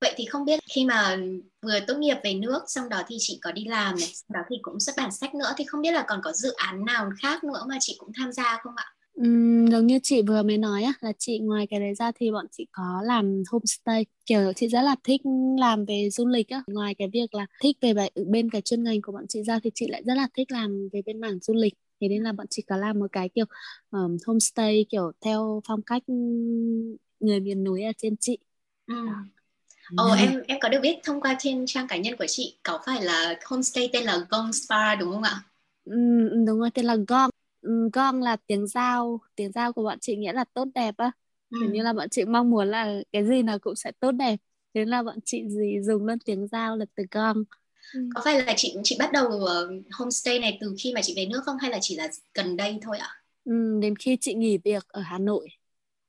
Vậy 0.00 0.14
thì 0.16 0.24
không 0.24 0.44
biết 0.44 0.60
khi 0.74 0.84
mà 0.84 1.16
vừa 1.62 1.80
tốt 1.86 1.94
nghiệp 1.98 2.16
về 2.24 2.34
nước, 2.34 2.60
xong 2.68 2.88
đó 2.88 3.02
thì 3.08 3.16
chị 3.18 3.38
có 3.42 3.52
đi 3.52 3.64
làm 3.64 3.94
này, 4.00 4.08
sau 4.12 4.34
đó 4.34 4.40
thì 4.50 4.56
cũng 4.62 4.80
xuất 4.80 4.92
bản 4.96 5.12
sách 5.12 5.34
nữa 5.34 5.52
thì 5.56 5.64
không 5.64 5.80
biết 5.80 5.92
là 5.92 6.04
còn 6.08 6.20
có 6.22 6.32
dự 6.32 6.52
án 6.52 6.84
nào 6.84 7.10
khác 7.22 7.44
nữa 7.44 7.64
mà 7.68 7.76
chị 7.80 7.96
cũng 7.98 8.10
tham 8.18 8.32
gia 8.32 8.58
không 8.62 8.72
ạ? 8.76 8.84
Uhm, 9.20 9.66
giống 9.66 9.86
như 9.86 9.98
chị 10.02 10.22
vừa 10.22 10.42
mới 10.42 10.58
nói 10.58 10.82
á 10.82 10.92
là 11.00 11.12
chị 11.18 11.38
ngoài 11.38 11.66
cái 11.70 11.80
đấy 11.80 11.94
ra 11.94 12.12
thì 12.14 12.30
bọn 12.30 12.46
chị 12.52 12.66
có 12.72 13.02
làm 13.04 13.42
homestay. 13.50 14.06
Kiểu 14.26 14.52
chị 14.56 14.68
rất 14.68 14.82
là 14.82 14.96
thích 15.04 15.20
làm 15.60 15.84
về 15.84 16.08
du 16.12 16.26
lịch 16.26 16.48
á. 16.48 16.62
Ngoài 16.66 16.94
cái 16.98 17.08
việc 17.12 17.34
là 17.34 17.46
thích 17.62 17.76
về 17.80 17.94
bên 18.26 18.50
cái 18.50 18.62
chuyên 18.62 18.84
ngành 18.84 19.02
của 19.02 19.12
bọn 19.12 19.24
chị 19.28 19.42
ra 19.42 19.58
thì 19.64 19.70
chị 19.74 19.86
lại 19.88 20.02
rất 20.06 20.14
là 20.14 20.28
thích 20.36 20.50
làm 20.52 20.88
về 20.92 21.02
bên 21.06 21.20
mảng 21.20 21.38
du 21.38 21.54
lịch 21.54 21.74
thế 22.02 22.08
nên 22.08 22.22
là 22.22 22.32
bọn 22.32 22.46
chị 22.50 22.62
có 22.62 22.76
làm 22.76 22.98
một 22.98 23.06
cái 23.12 23.28
kiểu 23.28 23.44
um, 23.90 24.16
homestay 24.26 24.86
kiểu 24.90 25.12
theo 25.20 25.60
phong 25.68 25.82
cách 25.82 26.02
người 27.20 27.40
miền 27.40 27.64
núi 27.64 27.82
ở 27.82 27.92
trên 27.98 28.16
chị 28.16 28.38
ừ. 28.86 28.94
Ồ 29.96 30.04
oh, 30.10 30.18
em 30.18 30.42
em 30.48 30.58
có 30.60 30.68
được 30.68 30.78
biết 30.82 30.98
thông 31.04 31.20
qua 31.20 31.36
trên 31.38 31.64
trang 31.66 31.86
cá 31.88 31.96
nhân 31.96 32.16
của 32.16 32.26
chị 32.28 32.58
có 32.62 32.80
phải 32.86 33.02
là 33.02 33.38
homestay 33.44 33.90
tên 33.92 34.04
là 34.04 34.26
Gong 34.30 34.52
Spa 34.52 34.94
đúng 34.94 35.12
không 35.12 35.22
ạ? 35.22 35.42
Ừ, 35.84 35.92
đúng 36.46 36.58
rồi 36.58 36.70
tên 36.74 36.84
là 36.84 36.96
Gong. 37.08 37.30
Gong 37.92 38.22
là 38.22 38.36
tiếng 38.46 38.66
giao, 38.66 39.20
tiếng 39.36 39.52
giao 39.52 39.72
của 39.72 39.82
bọn 39.82 39.98
chị 40.00 40.16
nghĩa 40.16 40.32
là 40.32 40.44
tốt 40.54 40.64
đẹp 40.74 40.94
á. 40.96 41.10
Ừ. 41.50 41.58
như 41.72 41.82
là 41.82 41.92
bọn 41.92 42.08
chị 42.08 42.24
mong 42.24 42.50
muốn 42.50 42.68
là 42.68 43.00
cái 43.12 43.24
gì 43.26 43.42
nào 43.42 43.58
cũng 43.58 43.76
sẽ 43.76 43.92
tốt 44.00 44.12
đẹp. 44.12 44.36
Thế 44.74 44.84
là 44.84 45.02
bọn 45.02 45.18
chị 45.24 45.48
gì 45.48 45.80
dùng 45.82 46.06
luôn 46.06 46.18
tiếng 46.18 46.46
giao 46.46 46.76
là 46.76 46.84
từ 46.94 47.04
Gong. 47.10 47.44
Ừ. 47.94 48.00
Có 48.14 48.20
phải 48.24 48.42
là 48.42 48.54
chị 48.56 48.74
chị 48.84 48.96
bắt 48.98 49.12
đầu 49.12 49.30
homestay 49.90 50.38
này 50.38 50.58
từ 50.60 50.74
khi 50.78 50.92
mà 50.94 51.02
chị 51.02 51.14
về 51.16 51.26
nước 51.26 51.40
không 51.44 51.56
hay 51.60 51.70
là 51.70 51.78
chỉ 51.80 51.96
là 51.96 52.08
gần 52.34 52.56
đây 52.56 52.78
thôi 52.82 52.98
ạ? 52.98 53.08
Ừ, 53.44 53.78
đến 53.82 53.96
khi 53.96 54.16
chị 54.20 54.34
nghỉ 54.34 54.58
việc 54.58 54.88
ở 54.88 55.00
Hà 55.00 55.18
Nội 55.18 55.48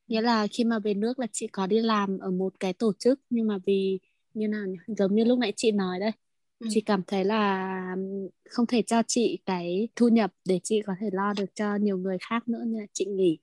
nghĩa 0.07 0.21
là 0.21 0.47
khi 0.51 0.63
mà 0.63 0.79
về 0.79 0.93
nước 0.93 1.19
là 1.19 1.27
chị 1.31 1.47
có 1.47 1.67
đi 1.67 1.79
làm 1.79 2.19
ở 2.19 2.31
một 2.31 2.53
cái 2.59 2.73
tổ 2.73 2.93
chức 2.99 3.19
nhưng 3.29 3.47
mà 3.47 3.57
vì 3.65 3.99
như 4.33 4.47
nào 4.47 4.65
nhỉ? 4.65 4.77
giống 4.87 5.15
như 5.15 5.23
lúc 5.23 5.39
nãy 5.39 5.53
chị 5.55 5.71
nói 5.71 5.99
đây 5.99 6.11
ừ. 6.59 6.67
chị 6.69 6.81
cảm 6.81 7.03
thấy 7.07 7.25
là 7.25 7.95
không 8.49 8.65
thể 8.65 8.81
cho 8.81 9.01
chị 9.07 9.39
cái 9.45 9.87
thu 9.95 10.07
nhập 10.07 10.31
để 10.45 10.59
chị 10.63 10.81
có 10.85 10.93
thể 10.99 11.09
lo 11.13 11.33
được 11.37 11.55
cho 11.55 11.75
nhiều 11.75 11.97
người 11.97 12.17
khác 12.29 12.47
nữa 12.47 12.63
nên 12.65 12.79
là 12.81 12.85
chị 12.93 13.05
nghỉ 13.05 13.37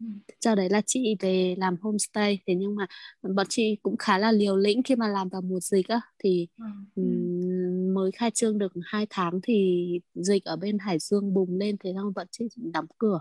ừ. 0.00 0.06
sau 0.40 0.54
đấy 0.54 0.68
là 0.70 0.80
chị 0.86 1.16
về 1.20 1.54
làm 1.58 1.76
homestay 1.82 2.38
thế 2.46 2.54
nhưng 2.54 2.76
mà 2.76 2.86
bọn 3.34 3.46
chị 3.48 3.76
cũng 3.82 3.96
khá 3.96 4.18
là 4.18 4.32
liều 4.32 4.56
lĩnh 4.56 4.82
khi 4.82 4.96
mà 4.96 5.08
làm 5.08 5.28
vào 5.28 5.40
mùa 5.40 5.60
dịch 5.60 5.88
á 5.88 6.00
thì 6.18 6.48
ừ. 6.58 6.64
um, 6.94 7.49
mới 7.94 8.12
khai 8.12 8.30
trương 8.30 8.58
được 8.58 8.72
hai 8.84 9.06
tháng 9.10 9.40
thì 9.42 9.86
dịch 10.14 10.44
ở 10.44 10.56
bên 10.56 10.78
Hải 10.78 10.98
Dương 10.98 11.34
bùng 11.34 11.58
lên 11.58 11.76
thế 11.84 11.92
xong 11.96 12.12
bọn 12.14 12.26
chị 12.30 12.44
đóng 12.56 12.86
cửa. 12.98 13.20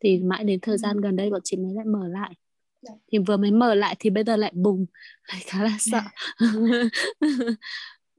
Thì 0.00 0.18
mãi 0.18 0.44
đến 0.44 0.60
thời 0.60 0.78
gian 0.78 1.00
gần 1.00 1.16
đây 1.16 1.30
bọn 1.30 1.40
chị 1.44 1.56
mới 1.56 1.74
lại 1.74 1.84
mở 1.84 2.08
lại. 2.08 2.34
Dạ. 2.82 2.94
thì 3.12 3.18
vừa 3.18 3.36
mới 3.36 3.50
mở 3.50 3.74
lại 3.74 3.96
thì 3.98 4.10
bây 4.10 4.24
giờ 4.24 4.36
lại 4.36 4.52
bùng 4.54 4.86
lại 5.28 5.42
khá 5.46 5.64
là 5.64 5.76
sợ. 5.78 6.00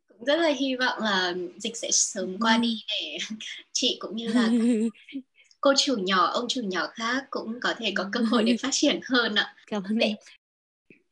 Cũng 0.08 0.26
rất 0.26 0.36
là 0.36 0.50
hy 0.50 0.76
vọng 0.76 1.00
là 1.02 1.34
dịch 1.58 1.78
sẽ 1.78 1.90
sớm 1.92 2.38
qua 2.40 2.58
đi 2.58 2.84
để 2.88 3.18
chị 3.74 3.98
cũng 4.00 4.16
như 4.16 4.28
là 4.28 4.50
cô 5.62 5.74
chủ 5.78 5.96
nhỏ 5.98 6.26
ông 6.26 6.48
chủ 6.48 6.62
nhỏ 6.64 6.88
khác 6.94 7.24
cũng 7.30 7.60
có 7.62 7.74
thể 7.78 7.92
có 7.96 8.10
cơ 8.12 8.20
hội 8.20 8.44
để 8.44 8.58
phát 8.58 8.70
triển 8.72 9.00
hơn 9.04 9.36
ạ. 9.36 9.56
Cảm 9.68 9.84
ơn 9.84 9.98
em. 9.98 10.16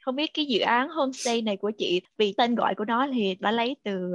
Không 0.01 0.15
biết 0.15 0.34
cái 0.34 0.46
dự 0.46 0.60
án 0.60 0.89
homestay 0.89 1.42
này 1.42 1.58
của 1.58 1.72
chị 1.77 2.01
vì 2.18 2.34
tên 2.38 2.56
gọi 2.56 2.75
của 2.75 2.86
nó 2.86 3.08
thì 3.13 3.36
đã 3.39 3.51
lấy 3.51 3.75
từ 3.84 4.13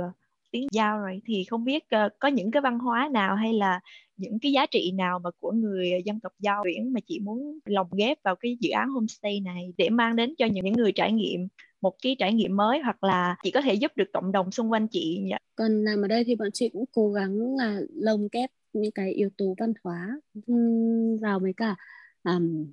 tiếng 0.51 0.67
giao 0.73 0.99
rồi 0.99 1.23
thì 1.25 1.45
không 1.45 1.65
biết 1.65 1.85
uh, 2.07 2.13
có 2.19 2.29
những 2.29 2.51
cái 2.51 2.63
văn 2.63 2.79
hóa 2.79 3.09
nào 3.13 3.35
hay 3.37 3.53
là 3.53 3.81
những 4.17 4.39
cái 4.43 4.53
giá 4.53 4.67
trị 4.67 4.93
nào 4.93 5.19
mà 5.19 5.31
của 5.41 5.53
người 5.53 5.93
ờ, 5.93 5.99
dân 6.05 6.21
tộc 6.21 6.33
giao 6.39 6.63
biển 6.65 6.93
mà 6.93 7.01
chị 7.07 7.21
muốn 7.21 7.59
lồng 7.65 7.89
ghép 7.99 8.19
vào 8.25 8.37
cái 8.37 8.57
dự 8.61 8.71
án 8.71 8.89
homestay 8.89 9.41
này 9.41 9.73
để 9.77 9.91
mang 9.91 10.17
đến 10.17 10.35
cho 10.39 10.47
những 10.47 10.73
người 10.73 10.93
trải 10.93 11.13
nghiệm 11.13 11.49
một 11.81 11.95
cái 12.03 12.17
trải 12.19 12.33
nghiệm 12.33 12.57
mới 12.57 12.81
hoặc 12.81 13.05
là 13.05 13.37
chị 13.43 13.51
có 13.51 13.61
thể 13.61 13.75
giúp 13.75 13.93
được 13.97 14.13
cộng 14.13 14.33
đồng 14.33 14.51
xung 14.51 14.73
quanh 14.73 14.89
chị 14.89 15.19
nhỉ? 15.23 15.37
còn 15.55 15.85
làm 15.85 16.03
ở 16.05 16.09
đây 16.09 16.25
thì 16.25 16.37
bọn 16.37 16.49
chị 16.53 16.69
cũng 16.69 16.85
cố 16.93 17.13
gắng 17.13 17.57
là 17.57 17.81
lồng 17.95 18.29
ghép 18.33 18.51
những 18.73 18.93
cái 18.93 19.13
yếu 19.13 19.31
tố 19.37 19.55
văn 19.59 19.73
hóa 19.85 20.21
vào 21.21 21.39
với 21.41 21.53
cả 21.57 21.77
um, 22.25 22.67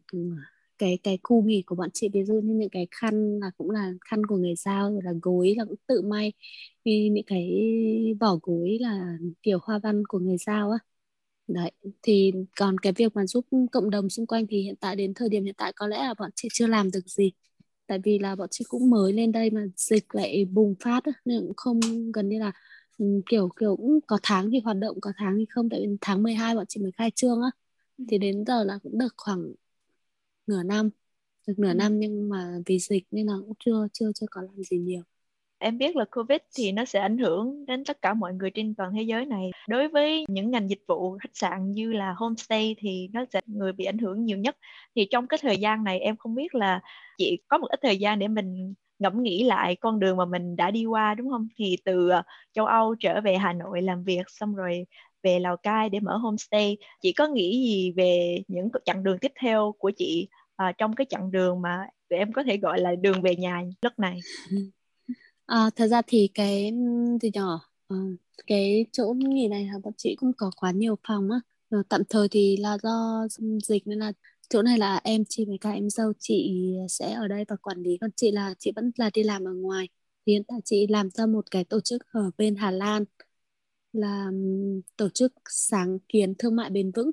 cái 0.79 0.99
cái 1.03 1.19
khu 1.23 1.43
nghỉ 1.43 1.61
của 1.65 1.75
bọn 1.75 1.89
chị 1.93 2.09
ví 2.13 2.23
dụ 2.25 2.33
như 2.33 2.53
những 2.55 2.69
cái 2.69 2.87
khăn 2.91 3.39
là 3.39 3.51
cũng 3.57 3.69
là 3.71 3.91
khăn 4.09 4.25
của 4.25 4.37
người 4.37 4.55
giao 4.55 4.91
rồi 4.91 5.01
là 5.03 5.11
gối 5.21 5.53
là 5.57 5.65
cũng 5.65 5.75
tự 5.87 6.01
may. 6.01 6.33
Thì 6.85 7.09
những 7.09 7.25
cái 7.27 7.49
vỏ 8.19 8.35
gối 8.41 8.77
là 8.81 9.17
kiểu 9.43 9.59
hoa 9.63 9.79
văn 9.83 10.03
của 10.07 10.19
người 10.19 10.37
giao 10.37 10.71
á. 10.71 10.77
Đấy 11.47 11.71
thì 12.01 12.31
còn 12.59 12.77
cái 12.77 12.93
việc 12.93 13.15
mà 13.15 13.27
giúp 13.27 13.45
cộng 13.71 13.89
đồng 13.89 14.09
xung 14.09 14.27
quanh 14.27 14.47
thì 14.49 14.61
hiện 14.63 14.75
tại 14.75 14.95
đến 14.95 15.13
thời 15.13 15.29
điểm 15.29 15.43
hiện 15.45 15.55
tại 15.57 15.73
có 15.75 15.87
lẽ 15.87 15.97
là 15.97 16.13
bọn 16.19 16.31
chị 16.35 16.47
chưa 16.53 16.67
làm 16.67 16.91
được 16.91 17.07
gì. 17.09 17.31
Tại 17.87 17.99
vì 18.03 18.19
là 18.19 18.35
bọn 18.35 18.47
chị 18.51 18.65
cũng 18.69 18.89
mới 18.89 19.13
lên 19.13 19.31
đây 19.31 19.49
mà 19.49 19.61
dịch 19.77 20.15
lại 20.15 20.45
bùng 20.45 20.75
phát 20.79 21.03
nên 21.25 21.41
cũng 21.41 21.53
không 21.57 21.79
gần 22.13 22.29
như 22.29 22.39
là 22.39 22.51
ừ, 22.97 23.05
kiểu 23.25 23.49
kiểu 23.59 23.75
cũng 23.77 23.99
có 24.07 24.19
tháng 24.23 24.51
thì 24.51 24.59
hoạt 24.59 24.77
động 24.77 25.01
có 25.01 25.13
tháng 25.17 25.37
thì 25.37 25.45
không. 25.49 25.69
Tại 25.69 25.79
vì 25.81 25.97
tháng 26.01 26.23
12 26.23 26.55
bọn 26.55 26.65
chị 26.69 26.81
mới 26.81 26.91
khai 26.91 27.11
trương 27.15 27.41
á. 27.41 27.49
Ừ. 27.97 28.03
thì 28.09 28.17
đến 28.17 28.43
giờ 28.47 28.63
là 28.63 28.79
cũng 28.83 28.97
được 28.97 29.13
khoảng 29.17 29.51
nửa 30.47 30.63
năm 30.63 30.89
được 31.47 31.59
nửa 31.59 31.69
ừ. 31.69 31.73
năm 31.73 31.99
nhưng 31.99 32.29
mà 32.29 32.57
vì 32.65 32.79
dịch 32.79 33.03
nên 33.11 33.27
là 33.27 33.33
cũng 33.39 33.53
chưa 33.59 33.87
chưa 33.93 34.11
chưa 34.15 34.25
có 34.31 34.41
làm 34.41 34.63
gì 34.63 34.77
nhiều. 34.77 35.03
Em 35.59 35.77
biết 35.77 35.95
là 35.95 36.05
covid 36.11 36.39
thì 36.57 36.71
nó 36.71 36.85
sẽ 36.85 36.99
ảnh 36.99 37.17
hưởng 37.17 37.65
đến 37.65 37.83
tất 37.85 38.01
cả 38.01 38.13
mọi 38.13 38.33
người 38.33 38.51
trên 38.51 38.75
toàn 38.75 38.93
thế 38.95 39.01
giới 39.03 39.25
này. 39.25 39.49
Đối 39.69 39.87
với 39.87 40.25
những 40.29 40.51
ngành 40.51 40.69
dịch 40.69 40.83
vụ 40.87 41.17
khách 41.17 41.31
sạn 41.33 41.71
như 41.71 41.93
là 41.93 42.13
homestay 42.17 42.75
thì 42.79 43.09
nó 43.13 43.25
sẽ 43.33 43.41
người 43.45 43.73
bị 43.73 43.85
ảnh 43.85 43.97
hưởng 43.97 44.25
nhiều 44.25 44.37
nhất. 44.37 44.57
Thì 44.95 45.07
trong 45.11 45.27
cái 45.27 45.39
thời 45.41 45.57
gian 45.57 45.83
này 45.83 45.99
em 45.99 46.17
không 46.17 46.35
biết 46.35 46.55
là 46.55 46.79
chị 47.17 47.37
có 47.47 47.57
một 47.57 47.67
ít 47.69 47.79
thời 47.83 47.97
gian 47.97 48.19
để 48.19 48.27
mình 48.27 48.73
ngẫm 48.99 49.23
nghĩ 49.23 49.43
lại 49.43 49.75
con 49.75 49.99
đường 49.99 50.17
mà 50.17 50.25
mình 50.25 50.55
đã 50.55 50.71
đi 50.71 50.85
qua 50.85 51.15
đúng 51.15 51.29
không? 51.29 51.47
Thì 51.57 51.77
từ 51.85 52.09
ờ, 52.09 52.23
châu 52.53 52.65
Âu 52.65 52.95
trở 52.99 53.21
về 53.21 53.37
Hà 53.37 53.53
Nội 53.53 53.81
làm 53.81 54.03
việc 54.03 54.23
xong 54.27 54.55
rồi 54.55 54.85
về 55.23 55.39
Lào 55.39 55.57
Cai 55.57 55.89
để 55.89 55.99
mở 55.99 56.17
homestay. 56.17 56.77
Chị 57.01 57.11
có 57.11 57.27
nghĩ 57.27 57.65
gì 57.67 57.91
về 57.91 58.41
những 58.47 58.69
chặng 58.85 59.03
đường 59.03 59.17
tiếp 59.21 59.31
theo 59.41 59.75
của 59.79 59.91
chị 59.97 60.27
uh, 60.69 60.77
trong 60.77 60.95
cái 60.95 61.05
chặng 61.09 61.31
đường 61.31 61.61
mà 61.61 61.87
em 62.09 62.33
có 62.33 62.43
thể 62.43 62.57
gọi 62.57 62.81
là 62.81 62.95
đường 62.95 63.21
về 63.21 63.35
nhà 63.35 63.63
lúc 63.81 63.93
này? 63.97 64.19
À, 65.45 65.69
thật 65.75 65.87
ra 65.87 66.01
thì 66.07 66.29
cái 66.33 66.71
gì 67.21 67.29
nhỏ 67.33 67.59
à, 67.87 67.95
cái 68.47 68.85
chỗ 68.91 69.13
nghỉ 69.17 69.47
này 69.47 69.65
là 69.65 69.79
bọn 69.83 69.93
chị 69.97 70.15
cũng 70.15 70.31
có 70.37 70.51
quá 70.55 70.71
nhiều 70.71 70.95
phòng 71.07 71.29
á. 71.31 71.39
Uh, 71.79 71.89
tạm 71.89 72.01
thời 72.09 72.27
thì 72.29 72.57
là 72.57 72.77
do 72.83 73.27
dịch 73.63 73.87
nên 73.87 73.99
là 73.99 74.11
chỗ 74.49 74.61
này 74.61 74.77
là 74.77 75.01
em 75.03 75.23
chị 75.29 75.45
với 75.45 75.57
cả 75.61 75.71
em 75.71 75.89
dâu 75.89 76.13
chị 76.19 76.73
sẽ 76.89 77.13
ở 77.13 77.27
đây 77.27 77.45
và 77.47 77.55
quản 77.55 77.83
lý. 77.83 77.97
Còn 78.01 78.09
chị 78.15 78.31
là 78.31 78.53
chị 78.59 78.71
vẫn 78.75 78.91
là 78.95 79.09
đi 79.13 79.23
làm 79.23 79.43
ở 79.47 79.53
ngoài. 79.53 79.89
Thì 80.25 80.33
hiện 80.33 80.43
tại 80.47 80.59
chị 80.65 80.87
làm 80.87 81.11
cho 81.11 81.27
một 81.27 81.51
cái 81.51 81.63
tổ 81.63 81.79
chức 81.79 82.01
ở 82.11 82.31
bên 82.37 82.55
Hà 82.55 82.71
Lan 82.71 83.03
là 83.93 84.31
tổ 84.97 85.09
chức 85.09 85.33
sáng 85.49 85.99
kiến 86.09 86.33
thương 86.39 86.55
mại 86.55 86.69
bền 86.69 86.91
vững. 86.91 87.11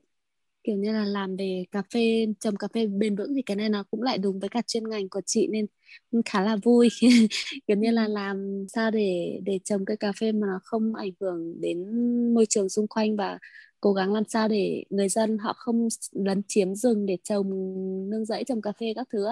Kiểu 0.65 0.77
như 0.77 0.93
là 0.93 1.05
làm 1.05 1.37
về 1.37 1.65
cà 1.73 1.83
phê 1.95 2.27
trồng 2.41 2.57
cà 2.57 2.69
phê 2.75 2.87
bền 2.87 3.17
vững 3.17 3.35
thì 3.35 3.43
cái 3.43 3.57
này 3.57 3.69
nó 3.69 3.85
cũng 3.91 4.03
lại 4.03 4.19
đúng 4.19 4.39
với 4.41 4.49
cả 4.49 4.63
chuyên 4.67 4.89
ngành 4.89 5.09
của 5.09 5.21
chị 5.27 5.49
nên 5.53 5.67
khá 6.27 6.43
là 6.43 6.57
vui. 6.65 6.89
Kiểu 7.67 7.77
như 7.77 7.91
là 7.91 8.09
làm 8.09 8.67
sao 8.75 8.91
để 8.91 9.33
để 9.45 9.61
trồng 9.65 9.85
cây 9.85 9.97
cà 9.97 10.13
phê 10.21 10.33
mà 10.33 10.47
nó 10.47 10.61
không 10.65 10.95
ảnh 10.95 11.11
hưởng 11.21 11.61
đến 11.61 11.79
môi 12.35 12.47
trường 12.49 12.69
xung 12.69 12.89
quanh 12.89 13.17
và 13.17 13.39
cố 13.81 13.93
gắng 13.93 14.13
làm 14.15 14.25
sao 14.29 14.49
để 14.49 14.85
người 14.91 15.09
dân 15.09 15.39
họ 15.39 15.53
không 15.57 15.89
lấn 16.13 16.43
chiếm 16.49 16.75
rừng 16.75 17.07
để 17.07 17.19
trồng 17.25 17.51
nương 18.11 18.25
rẫy 18.25 18.45
trồng 18.45 18.63
cà 18.63 18.73
phê 18.81 18.93
các 18.97 19.09
thứ 19.13 19.27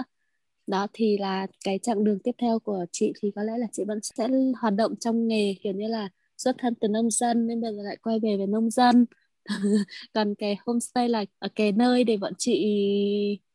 đó 0.67 0.87
thì 0.93 1.19
là 1.19 1.47
cái 1.65 1.79
chặng 1.83 2.05
đường 2.05 2.19
tiếp 2.25 2.33
theo 2.39 2.59
của 2.59 2.87
chị 2.93 3.13
thì 3.23 3.31
có 3.37 3.43
lẽ 3.43 3.59
là 3.59 3.67
chị 3.73 3.85
vẫn 3.89 3.99
sẽ 4.03 4.29
hoạt 4.61 4.75
động 4.75 4.97
trong 4.97 5.29
nghề 5.29 5.55
kiểu 5.63 5.73
như 5.73 5.87
là 5.89 6.09
xuất 6.45 6.57
thân 6.59 6.75
từ 6.75 6.89
nông 6.89 7.11
dân 7.11 7.47
nên 7.47 7.61
bây 7.61 7.75
giờ 7.77 7.83
lại 7.83 7.97
quay 8.03 8.21
về 8.21 8.37
với 8.37 8.47
nông 8.47 8.71
dân. 8.71 9.07
Còn 10.15 10.35
cái 10.39 10.57
homestay 10.67 11.09
là 11.09 11.25
ở 11.39 11.49
cái 11.55 11.73
nơi 11.73 12.05
để 12.05 12.17
bọn 12.17 12.33
chị 12.39 12.53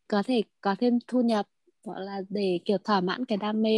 có 0.07 0.23
thể 0.23 0.43
có 0.61 0.75
thêm 0.79 0.99
thu 1.07 1.21
nhập 1.21 1.47
hoặc 1.85 1.99
là 1.99 2.21
để 2.29 2.59
kiểu 2.65 2.77
thỏa 2.83 3.01
mãn 3.01 3.25
cái 3.25 3.37
đam 3.37 3.61
mê 3.61 3.69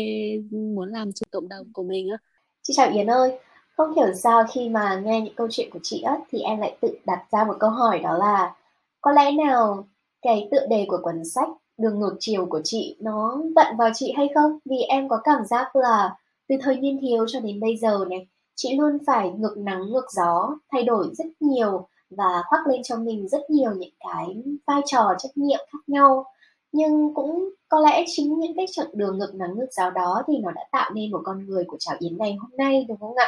muốn 0.52 0.90
làm 0.90 1.14
cho 1.14 1.26
cộng 1.32 1.50
đồng 1.50 1.74
của 1.74 1.84
mình 1.84 2.10
á. 2.10 2.18
Chị 2.64 2.74
chào 2.78 2.92
Yến 2.92 3.08
ơi, 3.08 3.40
không 3.78 3.96
hiểu 3.96 4.14
sao 4.14 4.44
khi 4.52 4.70
mà 4.70 5.02
nghe 5.06 5.22
những 5.22 5.36
câu 5.36 5.48
chuyện 5.52 5.70
của 5.72 5.80
chị 5.84 6.02
á, 6.02 6.18
thì 6.32 6.40
em 6.40 6.60
lại 6.60 6.78
tự 6.82 6.98
đặt 7.06 7.26
ra 7.32 7.44
một 7.44 7.54
câu 7.60 7.70
hỏi 7.70 8.00
đó 8.00 8.18
là, 8.18 8.56
có 9.02 9.12
lẽ 9.12 9.32
nào 9.32 9.88
cái 10.22 10.48
tựa 10.52 10.66
đề 10.70 10.86
của 10.88 11.00
cuốn 11.02 11.26
sách 11.26 11.48
đường 11.78 12.00
ngược 12.00 12.16
chiều 12.20 12.46
của 12.46 12.62
chị 12.64 12.96
nó 13.00 13.42
vận 13.56 13.78
vào 13.78 13.90
chị 13.96 14.14
hay 14.18 14.28
không? 14.36 14.60
Vì 14.66 14.78
em 14.78 15.10
có 15.10 15.22
cảm 15.24 15.46
giác 15.46 15.76
là 15.76 16.16
từ 16.48 16.56
thời 16.62 16.76
niên 16.78 17.00
thiếu 17.02 17.26
cho 17.28 17.40
đến 17.40 17.60
bây 17.60 17.78
giờ 17.78 18.06
này 18.10 18.28
chị 18.62 18.76
luôn 18.78 18.98
phải 19.08 19.32
ngược 19.32 19.58
nắng 19.58 19.90
ngược 19.90 20.06
gió 20.12 20.58
thay 20.72 20.84
đổi 20.84 21.10
rất 21.14 21.26
nhiều 21.40 21.88
và 22.10 22.44
khoác 22.50 22.68
lên 22.68 22.82
cho 22.84 22.98
mình 22.98 23.28
rất 23.28 23.50
nhiều 23.50 23.72
những 23.72 23.94
cái 24.00 24.44
vai 24.68 24.82
trò 24.86 25.14
trách 25.18 25.32
nhiệm 25.36 25.60
khác 25.72 25.80
nhau 25.88 26.26
nhưng 26.72 27.14
cũng 27.14 27.50
có 27.68 27.80
lẽ 27.80 28.04
chính 28.08 28.40
những 28.40 28.56
cái 28.56 28.66
chặng 28.72 28.88
đường 28.94 29.18
ngược 29.18 29.36
nắng 29.36 29.56
ngược 29.56 29.68
giáo 29.72 29.92
đó 29.92 30.24
thì 30.28 30.34
nó 30.38 30.52
đã 30.52 30.62
tạo 30.72 30.92
nên 30.94 31.12
một 31.12 31.22
con 31.24 31.46
người 31.46 31.64
của 31.68 31.78
Chảo 31.80 31.96
Yến 32.00 32.18
ngày 32.18 32.36
hôm 32.40 32.50
nay 32.58 32.86
đúng 32.88 32.98
không 33.00 33.16
ạ? 33.16 33.28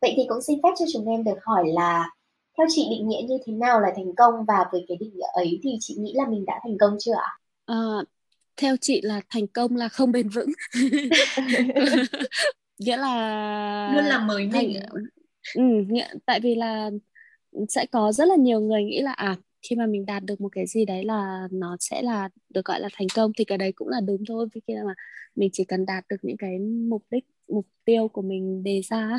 Vậy 0.00 0.12
thì 0.16 0.22
cũng 0.28 0.42
xin 0.42 0.60
phép 0.62 0.70
cho 0.78 0.84
chúng 0.92 1.06
em 1.08 1.24
được 1.24 1.38
hỏi 1.42 1.64
là 1.68 2.10
theo 2.58 2.66
chị 2.70 2.86
định 2.90 3.08
nghĩa 3.08 3.22
như 3.28 3.38
thế 3.46 3.52
nào 3.52 3.80
là 3.80 3.92
thành 3.96 4.14
công 4.16 4.44
và 4.44 4.64
với 4.72 4.84
cái 4.88 4.96
định 5.00 5.10
nghĩa 5.14 5.28
ấy 5.34 5.60
thì 5.62 5.76
chị 5.80 5.96
nghĩ 5.98 6.12
là 6.16 6.26
mình 6.28 6.44
đã 6.46 6.60
thành 6.62 6.78
công 6.80 6.96
chưa 7.00 7.14
ạ? 7.14 7.38
À, 7.66 7.76
theo 8.56 8.76
chị 8.80 9.00
là 9.02 9.20
thành 9.30 9.46
công 9.46 9.76
là 9.76 9.88
không 9.88 10.12
bền 10.12 10.28
vững 10.28 10.52
nghĩa 12.78 12.96
là 12.96 13.92
luôn 13.94 14.04
là 14.04 14.18
mới 14.18 14.46
mình 14.46 14.76
ừ, 15.54 15.62
nghĩa, 15.88 16.08
tại 16.26 16.40
vì 16.40 16.54
là 16.54 16.90
sẽ 17.68 17.86
có 17.92 18.12
rất 18.12 18.28
là 18.28 18.36
nhiều 18.36 18.60
người 18.60 18.84
nghĩ 18.84 19.00
là 19.02 19.12
à 19.12 19.36
khi 19.70 19.76
mà 19.76 19.86
mình 19.86 20.06
đạt 20.06 20.24
được 20.24 20.40
một 20.40 20.48
cái 20.52 20.66
gì 20.66 20.84
đấy 20.84 21.04
là 21.04 21.48
nó 21.50 21.76
sẽ 21.80 22.02
là 22.02 22.28
được 22.50 22.64
gọi 22.64 22.80
là 22.80 22.88
thành 22.94 23.06
công 23.14 23.32
thì 23.38 23.44
cái 23.44 23.58
đấy 23.58 23.72
cũng 23.72 23.88
là 23.88 24.00
đúng 24.00 24.24
thôi. 24.28 24.46
Vì 24.54 24.60
khi 24.66 24.74
mà 24.86 24.94
mình 25.34 25.50
chỉ 25.52 25.64
cần 25.64 25.86
đạt 25.86 26.04
được 26.08 26.16
những 26.22 26.36
cái 26.36 26.58
mục 26.88 27.04
đích 27.10 27.24
mục 27.48 27.66
tiêu 27.84 28.08
của 28.08 28.22
mình 28.22 28.62
đề 28.62 28.80
ra 28.90 29.18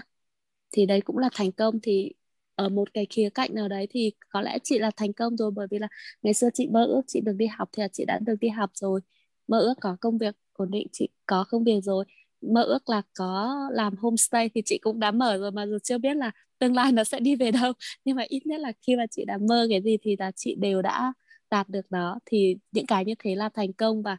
thì 0.72 0.86
đấy 0.86 1.02
cũng 1.02 1.18
là 1.18 1.30
thành 1.34 1.52
công. 1.52 1.80
Thì 1.84 2.12
ở 2.56 2.70
một 2.70 2.94
cái 2.94 3.08
khía 3.10 3.30
cạnh 3.30 3.56
nào 3.56 3.68
đấy 3.68 3.88
thì 3.90 4.12
có 4.30 4.42
lẽ 4.42 4.58
chị 4.64 4.80
là 4.80 4.92
thành 4.98 5.14
công 5.14 5.38
rồi 5.38 5.52
bởi 5.52 5.68
vì 5.72 5.80
là 5.80 5.88
ngày 6.22 6.34
xưa 6.34 6.50
chị 6.54 6.68
mơ 6.72 6.86
ước 6.86 7.02
chị 7.08 7.22
được 7.22 7.34
đi 7.38 7.48
học 7.48 7.70
thì 7.72 7.82
là 7.82 7.88
chị 7.94 8.06
đã 8.06 8.20
được 8.20 8.36
đi 8.42 8.50
học 8.50 8.72
rồi. 8.74 9.02
Mơ 9.48 9.60
ước 9.60 9.74
có 9.82 9.98
công 10.02 10.18
việc 10.18 10.36
ổn 10.54 10.72
định 10.72 10.88
chị 10.92 11.10
có 11.26 11.46
công 11.50 11.64
việc 11.64 11.80
rồi 11.84 12.06
mơ 12.54 12.64
ước 12.64 12.90
là 12.90 13.02
có 13.14 13.58
làm 13.72 13.96
homestay 13.98 14.50
thì 14.56 14.62
chị 14.66 14.78
cũng 14.82 15.00
đã 15.00 15.12
mở 15.12 15.38
rồi 15.38 15.52
mà 15.52 15.66
dù 15.66 15.78
chưa 15.84 15.98
biết 15.98 16.18
là 16.18 16.32
tương 16.60 16.76
lai 16.76 16.92
nó 16.92 17.04
sẽ 17.04 17.20
đi 17.20 17.36
về 17.36 17.52
đâu. 17.52 17.74
Nhưng 18.06 18.16
mà 18.16 18.24
ít 18.28 18.46
nhất 18.46 18.60
là 18.60 18.72
khi 18.88 18.96
mà 18.96 19.06
chị 19.12 19.26
đã 19.26 19.38
mơ 19.50 19.68
cái 19.70 19.82
gì 19.82 19.98
thì 20.02 20.16
là 20.20 20.32
chị 20.36 20.56
đều 20.60 20.82
đã 20.82 21.14
đạt 21.52 21.70
được 21.70 21.92
đó 21.92 22.20
thì 22.26 22.56
những 22.72 22.86
cái 22.86 23.06
như 23.06 23.14
thế 23.20 23.36
là 23.36 23.50
thành 23.54 23.74
công 23.74 24.04
và 24.04 24.18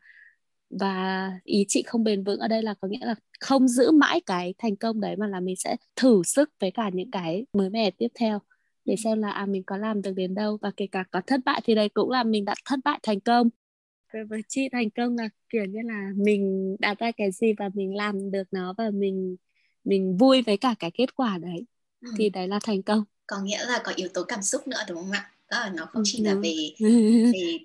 và 0.70 1.30
ý 1.44 1.64
chị 1.68 1.82
không 1.86 2.04
bền 2.04 2.24
vững 2.24 2.40
ở 2.40 2.48
đây 2.48 2.62
là 2.62 2.74
có 2.80 2.88
nghĩa 2.88 3.06
là 3.06 3.14
không 3.40 3.68
giữ 3.68 3.90
mãi 3.90 4.20
cái 4.26 4.54
thành 4.58 4.76
công 4.76 5.00
đấy 5.00 5.16
mà 5.16 5.26
là 5.26 5.40
mình 5.40 5.56
sẽ 5.56 5.76
thử 5.96 6.22
sức 6.24 6.50
với 6.60 6.70
cả 6.70 6.90
những 6.92 7.10
cái 7.10 7.46
mới 7.52 7.70
mẻ 7.70 7.90
tiếp 7.90 8.08
theo 8.14 8.40
để 8.86 8.94
ừ. 8.94 9.00
xem 9.04 9.22
là 9.22 9.30
à 9.30 9.46
mình 9.46 9.62
có 9.66 9.76
làm 9.76 10.02
được 10.02 10.12
đến 10.16 10.34
đâu. 10.34 10.58
Và 10.62 10.70
kể 10.76 10.86
cả 10.92 11.04
có 11.10 11.20
thất 11.26 11.40
bại 11.44 11.60
thì 11.64 11.74
đây 11.74 11.88
cũng 11.88 12.10
là 12.10 12.24
mình 12.24 12.44
đã 12.44 12.54
thất 12.64 12.78
bại 12.84 12.98
thành 13.02 13.20
công 13.20 13.48
với 14.24 14.42
chị 14.48 14.68
thành 14.72 14.90
công 14.90 15.16
là 15.16 15.28
kiểu 15.48 15.64
như 15.64 15.78
là 15.84 16.10
mình 16.16 16.76
đạt 16.78 16.98
ra 16.98 17.10
cái 17.16 17.32
gì 17.32 17.52
và 17.58 17.70
mình 17.74 17.96
làm 17.96 18.30
được 18.30 18.42
nó 18.50 18.74
và 18.78 18.90
mình 18.90 19.36
mình 19.84 20.16
vui 20.16 20.42
với 20.42 20.56
cả 20.56 20.74
cái 20.78 20.90
kết 20.94 21.16
quả 21.16 21.38
đấy. 21.38 21.66
Ừ. 22.00 22.08
thì 22.18 22.30
đấy 22.30 22.48
là 22.48 22.58
thành 22.64 22.82
công. 22.82 23.04
Có 23.26 23.40
nghĩa 23.40 23.64
là 23.66 23.80
có 23.84 23.92
yếu 23.96 24.08
tố 24.14 24.24
cảm 24.24 24.42
xúc 24.42 24.68
nữa 24.68 24.78
đúng 24.88 24.98
không 24.98 25.10
ạ? 25.10 25.30
Đó 25.50 25.60
là 25.60 25.72
nó 25.76 25.86
không 25.86 26.02
chỉ 26.06 26.22
là 26.22 26.34
về 26.34 26.54
về 27.32 27.58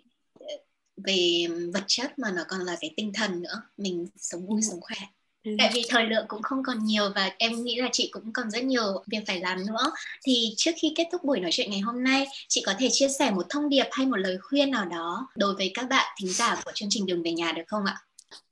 về 0.97 1.47
vật 1.73 1.83
chất 1.87 2.19
mà 2.19 2.31
nó 2.31 2.43
còn 2.47 2.61
là 2.61 2.77
cái 2.81 2.93
tinh 2.97 3.11
thần 3.13 3.41
nữa. 3.41 3.61
Mình 3.77 4.07
sống 4.15 4.47
vui 4.47 4.61
sống 4.61 4.81
khỏe 4.81 4.97
Ừ. 5.43 5.51
Tại 5.57 5.71
vì 5.73 5.83
thời 5.89 6.05
lượng 6.05 6.25
cũng 6.27 6.41
không 6.41 6.63
còn 6.63 6.83
nhiều 6.83 7.11
và 7.15 7.31
em 7.37 7.63
nghĩ 7.63 7.75
là 7.75 7.89
chị 7.91 8.09
cũng 8.11 8.33
còn 8.33 8.51
rất 8.51 8.63
nhiều 8.63 9.03
việc 9.07 9.19
phải 9.27 9.39
làm 9.39 9.65
nữa. 9.65 9.91
Thì 10.23 10.53
trước 10.57 10.71
khi 10.81 10.93
kết 10.95 11.07
thúc 11.11 11.23
buổi 11.23 11.39
nói 11.39 11.51
chuyện 11.51 11.71
ngày 11.71 11.79
hôm 11.79 12.03
nay, 12.03 12.27
chị 12.47 12.63
có 12.65 12.73
thể 12.79 12.87
chia 12.91 13.07
sẻ 13.07 13.31
một 13.31 13.45
thông 13.49 13.69
điệp 13.69 13.85
hay 13.91 14.05
một 14.05 14.17
lời 14.17 14.37
khuyên 14.41 14.71
nào 14.71 14.85
đó 14.85 15.27
đối 15.35 15.55
với 15.55 15.71
các 15.73 15.89
bạn 15.89 16.15
thính 16.19 16.33
giả 16.33 16.61
của 16.65 16.71
chương 16.75 16.89
trình 16.91 17.05
Đường 17.05 17.23
về 17.23 17.31
nhà 17.31 17.51
được 17.51 17.63
không 17.67 17.85
ạ? 17.85 17.97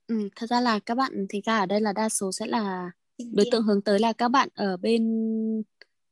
Ừ, 0.06 0.28
thật 0.36 0.46
ra 0.50 0.60
là 0.60 0.78
các 0.78 0.94
bạn 0.94 1.26
thính 1.28 1.42
giả 1.46 1.58
ở 1.58 1.66
đây 1.66 1.80
là 1.80 1.92
đa 1.92 2.08
số 2.08 2.32
sẽ 2.32 2.46
là 2.46 2.90
đối 3.18 3.46
tượng 3.50 3.62
hướng 3.62 3.82
tới 3.82 3.98
là 3.98 4.12
các 4.12 4.28
bạn 4.28 4.48
ở 4.54 4.76
bên 4.76 5.02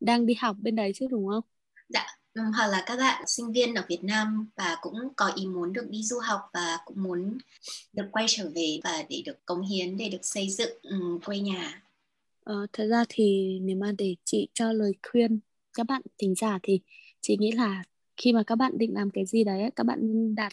đang 0.01 0.27
đi 0.27 0.35
học 0.35 0.57
bên 0.61 0.77
đấy 0.77 0.93
chứ 0.95 1.07
đúng 1.11 1.29
không? 1.29 1.45
Dạ, 1.89 2.07
Vâng, 2.39 2.53
hoặc 2.53 2.67
là 2.67 2.83
các 2.87 2.97
bạn 2.97 3.25
sinh 3.27 3.53
viên 3.53 3.75
ở 3.75 3.83
Việt 3.89 4.05
Nam 4.05 4.47
và 4.57 4.77
cũng 4.81 4.95
có 5.17 5.33
ý 5.37 5.47
muốn 5.47 5.73
được 5.73 5.87
đi 5.91 6.03
du 6.03 6.19
học 6.19 6.41
và 6.53 6.79
cũng 6.85 7.03
muốn 7.03 7.39
được 7.93 8.05
quay 8.13 8.25
trở 8.29 8.51
về 8.55 8.81
và 8.85 9.05
để 9.09 9.23
được 9.27 9.47
cống 9.47 9.63
hiến 9.63 9.97
để 9.97 10.09
được 10.09 10.19
xây 10.23 10.51
dựng 10.51 10.79
um, 10.83 11.19
quê 11.25 11.39
nhà. 11.39 11.83
Ờ, 12.45 12.67
thật 12.73 12.87
ra 12.87 13.05
thì 13.09 13.59
nếu 13.63 13.77
mà 13.77 13.93
để 13.99 14.17
chị 14.25 14.49
cho 14.55 14.73
lời 14.73 14.93
khuyên 15.11 15.41
các 15.75 15.87
bạn 15.87 16.03
thính 16.19 16.35
giả 16.35 16.59
thì 16.63 16.81
chị 17.21 17.37
nghĩ 17.41 17.53
là 17.53 17.85
khi 18.17 18.33
mà 18.33 18.43
các 18.43 18.55
bạn 18.55 18.79
định 18.79 18.95
làm 18.95 19.11
cái 19.11 19.27
gì 19.27 19.45
đấy 19.45 19.71
các 19.77 19.87
bạn 19.87 20.35
đặt 20.35 20.53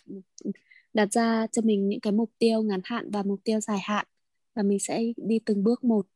đặt 0.94 1.14
ra 1.14 1.48
cho 1.52 1.62
mình 1.62 1.90
những 1.90 2.00
cái 2.00 2.14
mục 2.14 2.32
tiêu 2.40 2.62
ngắn 2.62 2.82
hạn 2.84 3.12
và 3.12 3.24
mục 3.24 3.40
tiêu 3.44 3.60
dài 3.60 3.80
hạn 3.84 4.06
và 4.54 4.64
mình 4.64 4.80
sẽ 4.80 5.04
đi 5.18 5.40
từng 5.46 5.64
bước 5.64 5.84
một 5.84 6.08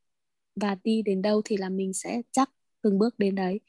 và 0.55 0.77
đi 0.83 1.01
đến 1.01 1.21
đâu 1.21 1.41
thì 1.45 1.57
là 1.57 1.69
mình 1.69 1.93
sẽ 1.93 2.21
chắc 2.31 2.49
từng 2.81 2.99
bước 2.99 3.19
đến 3.19 3.35
đấy 3.35 3.59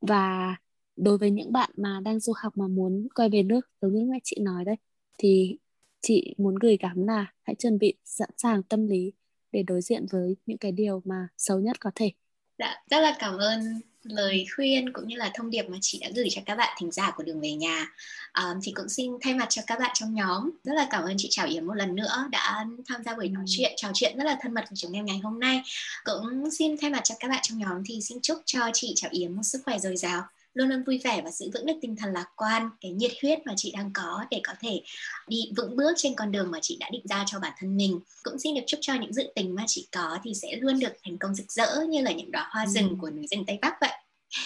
và 0.00 0.56
đối 0.96 1.18
với 1.18 1.30
những 1.30 1.52
bạn 1.52 1.70
mà 1.76 2.00
đang 2.04 2.20
du 2.20 2.32
học 2.42 2.56
mà 2.56 2.66
muốn 2.66 3.08
quay 3.14 3.28
về 3.28 3.42
nước 3.42 3.60
giống 3.80 3.94
như 3.94 4.04
mẹ 4.10 4.18
chị 4.24 4.36
nói 4.40 4.64
đấy 4.64 4.76
thì 5.18 5.56
chị 6.02 6.34
muốn 6.38 6.54
gửi 6.54 6.76
gắm 6.80 7.06
là 7.06 7.26
hãy 7.42 7.54
chuẩn 7.58 7.78
bị 7.78 7.94
sẵn 8.04 8.30
sàng 8.36 8.62
tâm 8.62 8.86
lý 8.86 9.12
để 9.52 9.62
đối 9.62 9.82
diện 9.82 10.06
với 10.10 10.36
những 10.46 10.58
cái 10.58 10.72
điều 10.72 11.02
mà 11.04 11.28
xấu 11.38 11.60
nhất 11.60 11.80
có 11.80 11.90
thể. 11.94 12.10
Dạ, 12.58 12.82
rất 12.90 13.00
là 13.00 13.16
cảm 13.18 13.38
ơn 13.38 13.80
lời 14.02 14.46
khuyên 14.56 14.92
cũng 14.92 15.08
như 15.08 15.16
là 15.16 15.30
thông 15.34 15.50
điệp 15.50 15.62
mà 15.62 15.78
chị 15.80 15.98
đã 15.98 16.08
gửi 16.14 16.26
cho 16.30 16.42
các 16.46 16.56
bạn 16.56 16.76
thính 16.80 16.90
giả 16.90 17.12
của 17.16 17.22
đường 17.22 17.40
về 17.40 17.52
nhà. 17.52 17.86
À, 18.32 18.54
thì 18.62 18.72
cũng 18.72 18.88
xin 18.88 19.12
thay 19.20 19.34
mặt 19.34 19.46
cho 19.50 19.62
các 19.66 19.78
bạn 19.78 19.90
trong 19.94 20.14
nhóm 20.14 20.50
rất 20.64 20.72
là 20.74 20.86
cảm 20.90 21.04
ơn 21.04 21.14
chị 21.18 21.28
Trảo 21.30 21.46
Yến 21.46 21.64
một 21.64 21.74
lần 21.74 21.94
nữa 21.94 22.28
đã 22.30 22.66
tham 22.86 23.02
gia 23.04 23.14
buổi 23.14 23.28
nói 23.28 23.44
chuyện 23.48 23.72
trò 23.76 23.88
chuyện 23.94 24.18
rất 24.18 24.24
là 24.24 24.38
thân 24.40 24.54
mật 24.54 24.64
của 24.70 24.76
chúng 24.76 24.92
em 24.92 25.04
ngày 25.04 25.18
hôm 25.18 25.40
nay. 25.40 25.62
Cũng 26.04 26.50
xin 26.50 26.76
thay 26.80 26.90
mặt 26.90 27.00
cho 27.04 27.14
các 27.20 27.28
bạn 27.28 27.40
trong 27.42 27.58
nhóm 27.58 27.82
thì 27.86 28.00
xin 28.00 28.18
chúc 28.22 28.38
cho 28.44 28.60
chị 28.72 28.92
Trảo 28.96 29.10
Yến 29.14 29.32
một 29.32 29.42
sức 29.42 29.60
khỏe 29.64 29.78
dồi 29.78 29.96
dào 29.96 30.22
luôn 30.54 30.68
luôn 30.68 30.82
vui 30.86 31.00
vẻ 31.04 31.22
và 31.24 31.30
giữ 31.30 31.50
vững 31.54 31.66
được 31.66 31.74
tinh 31.82 31.96
thần 31.96 32.12
lạc 32.12 32.26
quan 32.36 32.70
cái 32.80 32.92
nhiệt 32.92 33.12
huyết 33.22 33.38
mà 33.46 33.52
chị 33.56 33.72
đang 33.76 33.90
có 33.94 34.24
để 34.30 34.40
có 34.44 34.52
thể 34.60 34.82
đi 35.28 35.38
vững 35.56 35.76
bước 35.76 35.92
trên 35.96 36.14
con 36.14 36.32
đường 36.32 36.50
mà 36.50 36.58
chị 36.62 36.76
đã 36.80 36.90
định 36.92 37.06
ra 37.08 37.24
cho 37.26 37.38
bản 37.38 37.52
thân 37.58 37.76
mình. 37.76 38.00
Cũng 38.22 38.38
xin 38.38 38.54
được 38.54 38.62
chúc 38.66 38.80
cho 38.82 38.94
những 38.94 39.12
dự 39.12 39.32
tính 39.34 39.54
mà 39.54 39.64
chị 39.66 39.88
có 39.92 40.18
thì 40.24 40.34
sẽ 40.34 40.56
luôn 40.60 40.78
được 40.78 40.92
thành 41.04 41.18
công 41.18 41.34
rực 41.34 41.52
rỡ 41.52 41.84
như 41.88 42.02
là 42.02 42.12
những 42.12 42.30
đóa 42.30 42.48
hoa 42.50 42.66
rừng 42.66 42.88
ừ. 42.88 42.96
của 43.00 43.10
núi 43.10 43.26
rừng 43.26 43.44
tây 43.46 43.58
bắc 43.62 43.74
vậy. 43.80 43.92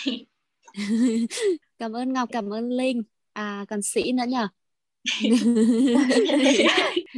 Cảm 1.79 1.93
ơn 1.93 2.13
ngọc 2.13 2.29
cảm 2.33 2.53
ơn 2.53 2.71
linh. 2.71 3.03
À 3.33 3.65
còn 3.69 3.83
sĩ 3.83 4.13
nữa 4.13 4.25
nhở 4.29 4.49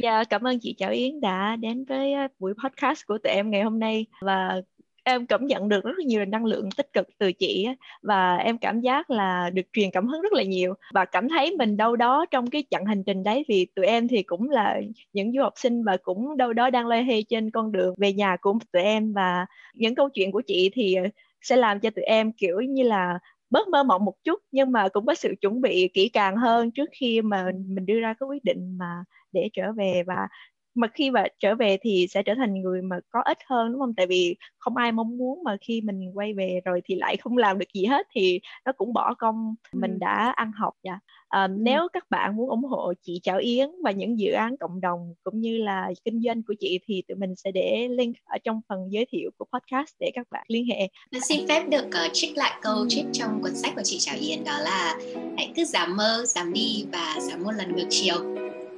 dạ 0.01 0.23
cảm 0.23 0.47
ơn 0.47 0.59
chị 0.59 0.75
Chảo 0.77 0.91
Yến 0.91 1.21
đã 1.21 1.55
đến 1.55 1.85
với 1.85 2.13
buổi 2.39 2.53
podcast 2.63 3.05
của 3.07 3.17
tụi 3.17 3.33
em 3.33 3.51
ngày 3.51 3.63
hôm 3.63 3.79
nay. 3.79 4.05
Và 4.21 4.61
em 5.03 5.25
cảm 5.25 5.45
nhận 5.45 5.69
được 5.69 5.83
rất 5.83 5.91
là 5.97 6.03
nhiều 6.05 6.25
năng 6.25 6.45
lượng 6.45 6.69
tích 6.77 6.93
cực 6.93 7.07
từ 7.17 7.31
chị 7.31 7.67
và 8.01 8.35
em 8.35 8.57
cảm 8.57 8.81
giác 8.81 9.09
là 9.09 9.49
được 9.53 9.61
truyền 9.73 9.91
cảm 9.91 10.07
hứng 10.07 10.21
rất 10.21 10.33
là 10.33 10.43
nhiều. 10.43 10.73
Và 10.93 11.05
cảm 11.05 11.29
thấy 11.29 11.55
mình 11.57 11.77
đâu 11.77 11.95
đó 11.95 12.25
trong 12.31 12.49
cái 12.49 12.63
chặng 12.69 12.85
hành 12.85 13.03
trình 13.03 13.23
đấy, 13.23 13.45
vì 13.49 13.67
tụi 13.75 13.85
em 13.85 14.07
thì 14.07 14.23
cũng 14.23 14.49
là 14.49 14.81
những 15.13 15.31
du 15.31 15.41
học 15.41 15.53
sinh 15.55 15.83
và 15.83 15.97
cũng 16.03 16.37
đâu 16.37 16.53
đó 16.53 16.69
đang 16.69 16.87
loay 16.87 17.03
hoay 17.03 17.23
trên 17.29 17.51
con 17.51 17.71
đường 17.71 17.95
về 17.97 18.13
nhà 18.13 18.37
của 18.41 18.53
tụi 18.73 18.83
em. 18.83 19.13
Và 19.13 19.45
những 19.73 19.95
câu 19.95 20.09
chuyện 20.09 20.31
của 20.31 20.41
chị 20.47 20.69
thì 20.73 20.95
ờ, 20.95 21.03
sẽ 21.41 21.55
làm 21.55 21.79
cho 21.79 21.89
tụi 21.89 22.03
em, 22.05 22.31
kiểu 22.31 22.61
như 22.61 22.83
là, 22.83 23.19
bớt 23.49 23.67
mơ 23.67 23.83
mộng 23.83 24.05
một 24.05 24.13
chút, 24.23 24.39
nhưng 24.51 24.71
mà 24.71 24.87
cũng 24.89 25.05
có 25.05 25.15
sự 25.15 25.33
chuẩn 25.41 25.61
bị 25.61 25.89
kỹ 25.93 26.09
càng 26.09 26.37
hơn 26.37 26.71
trước 26.71 26.89
khi 26.99 27.21
mà 27.21 27.51
mình 27.67 27.85
đưa 27.85 27.99
ra 27.99 28.13
cái 28.19 28.27
quyết 28.27 28.43
định 28.43 28.77
mà 28.77 29.03
để 29.31 29.49
trở 29.53 29.71
về. 29.71 30.03
Và 30.07 30.27
mà 30.75 30.87
khi 30.87 31.11
mà 31.11 31.23
trở 31.39 31.55
về 31.55 31.77
thì 31.81 32.07
sẽ 32.09 32.23
trở 32.23 32.33
thành 32.35 32.61
người 32.61 32.81
mà 32.81 32.99
có 33.09 33.21
ích 33.21 33.37
hơn 33.45 33.71
đúng 33.71 33.81
không 33.81 33.93
tại 33.97 34.07
vì 34.07 34.35
không 34.57 34.77
ai 34.77 34.91
mong 34.91 35.17
muốn 35.17 35.43
mà 35.43 35.57
khi 35.61 35.81
mình 35.81 36.11
quay 36.13 36.33
về 36.33 36.61
rồi 36.65 36.81
thì 36.85 36.95
lại 36.95 37.17
không 37.17 37.37
làm 37.37 37.59
được 37.59 37.73
gì 37.73 37.85
hết 37.85 38.07
thì 38.11 38.39
nó 38.65 38.71
cũng 38.71 38.93
bỏ 38.93 39.13
công 39.13 39.55
mình 39.73 39.99
đã 39.99 40.33
ăn 40.35 40.51
học 40.51 40.73
dạ 40.83 40.99
à, 41.31 41.43
ừ. 41.43 41.47
nếu 41.59 41.87
các 41.93 42.09
bạn 42.09 42.35
muốn 42.35 42.49
ủng 42.49 42.63
hộ 42.63 42.93
chị 43.01 43.19
Chảo 43.23 43.37
Yến 43.37 43.69
và 43.83 43.91
những 43.91 44.19
dự 44.19 44.31
án 44.31 44.57
cộng 44.57 44.81
đồng 44.81 45.13
cũng 45.23 45.41
như 45.41 45.57
là 45.57 45.91
kinh 46.05 46.21
doanh 46.25 46.43
của 46.43 46.53
chị 46.59 46.79
thì 46.85 47.03
tụi 47.07 47.17
mình 47.17 47.35
sẽ 47.35 47.51
để 47.51 47.87
link 47.91 48.15
ở 48.25 48.37
trong 48.43 48.61
phần 48.69 48.91
giới 48.91 49.05
thiệu 49.11 49.29
của 49.37 49.45
podcast 49.53 49.91
để 49.99 50.11
các 50.13 50.27
bạn 50.31 50.45
liên 50.47 50.65
hệ. 50.65 50.87
Xin 51.21 51.47
phép 51.47 51.63
được 51.69 51.85
uh, 51.85 52.11
trích 52.13 52.37
lại 52.37 52.59
câu 52.61 52.85
trích 52.89 53.05
trong 53.11 53.41
cuốn 53.41 53.55
sách 53.55 53.73
của 53.75 53.81
chị 53.83 53.97
Chảo 53.99 54.15
Yến 54.19 54.43
đó 54.43 54.57
là 54.59 54.99
hãy 55.37 55.51
cứ 55.55 55.65
dám 55.65 55.97
mơ, 55.97 56.23
dám 56.25 56.53
đi 56.53 56.85
và 56.91 57.15
dám 57.21 57.43
một 57.43 57.51
lần 57.51 57.75
ngược 57.75 57.87
chiều 57.89 58.15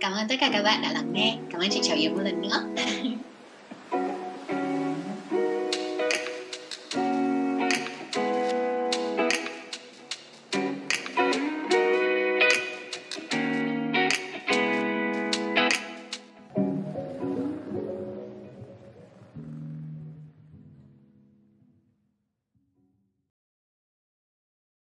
cảm 0.04 0.14
ơn 0.14 0.28
tất 0.28 0.36
cả 0.40 0.50
các 0.54 0.64
bạn 0.64 0.82
đã 0.82 0.92
lắng 0.94 1.14
nghe. 1.14 1.38
Cảm 1.52 1.62
ơn 1.62 1.70
chị 1.70 1.80
chào 1.84 1.98
Yến 1.98 2.14
một 2.14 2.22
lần 2.22 2.42
nữa. 2.42 2.64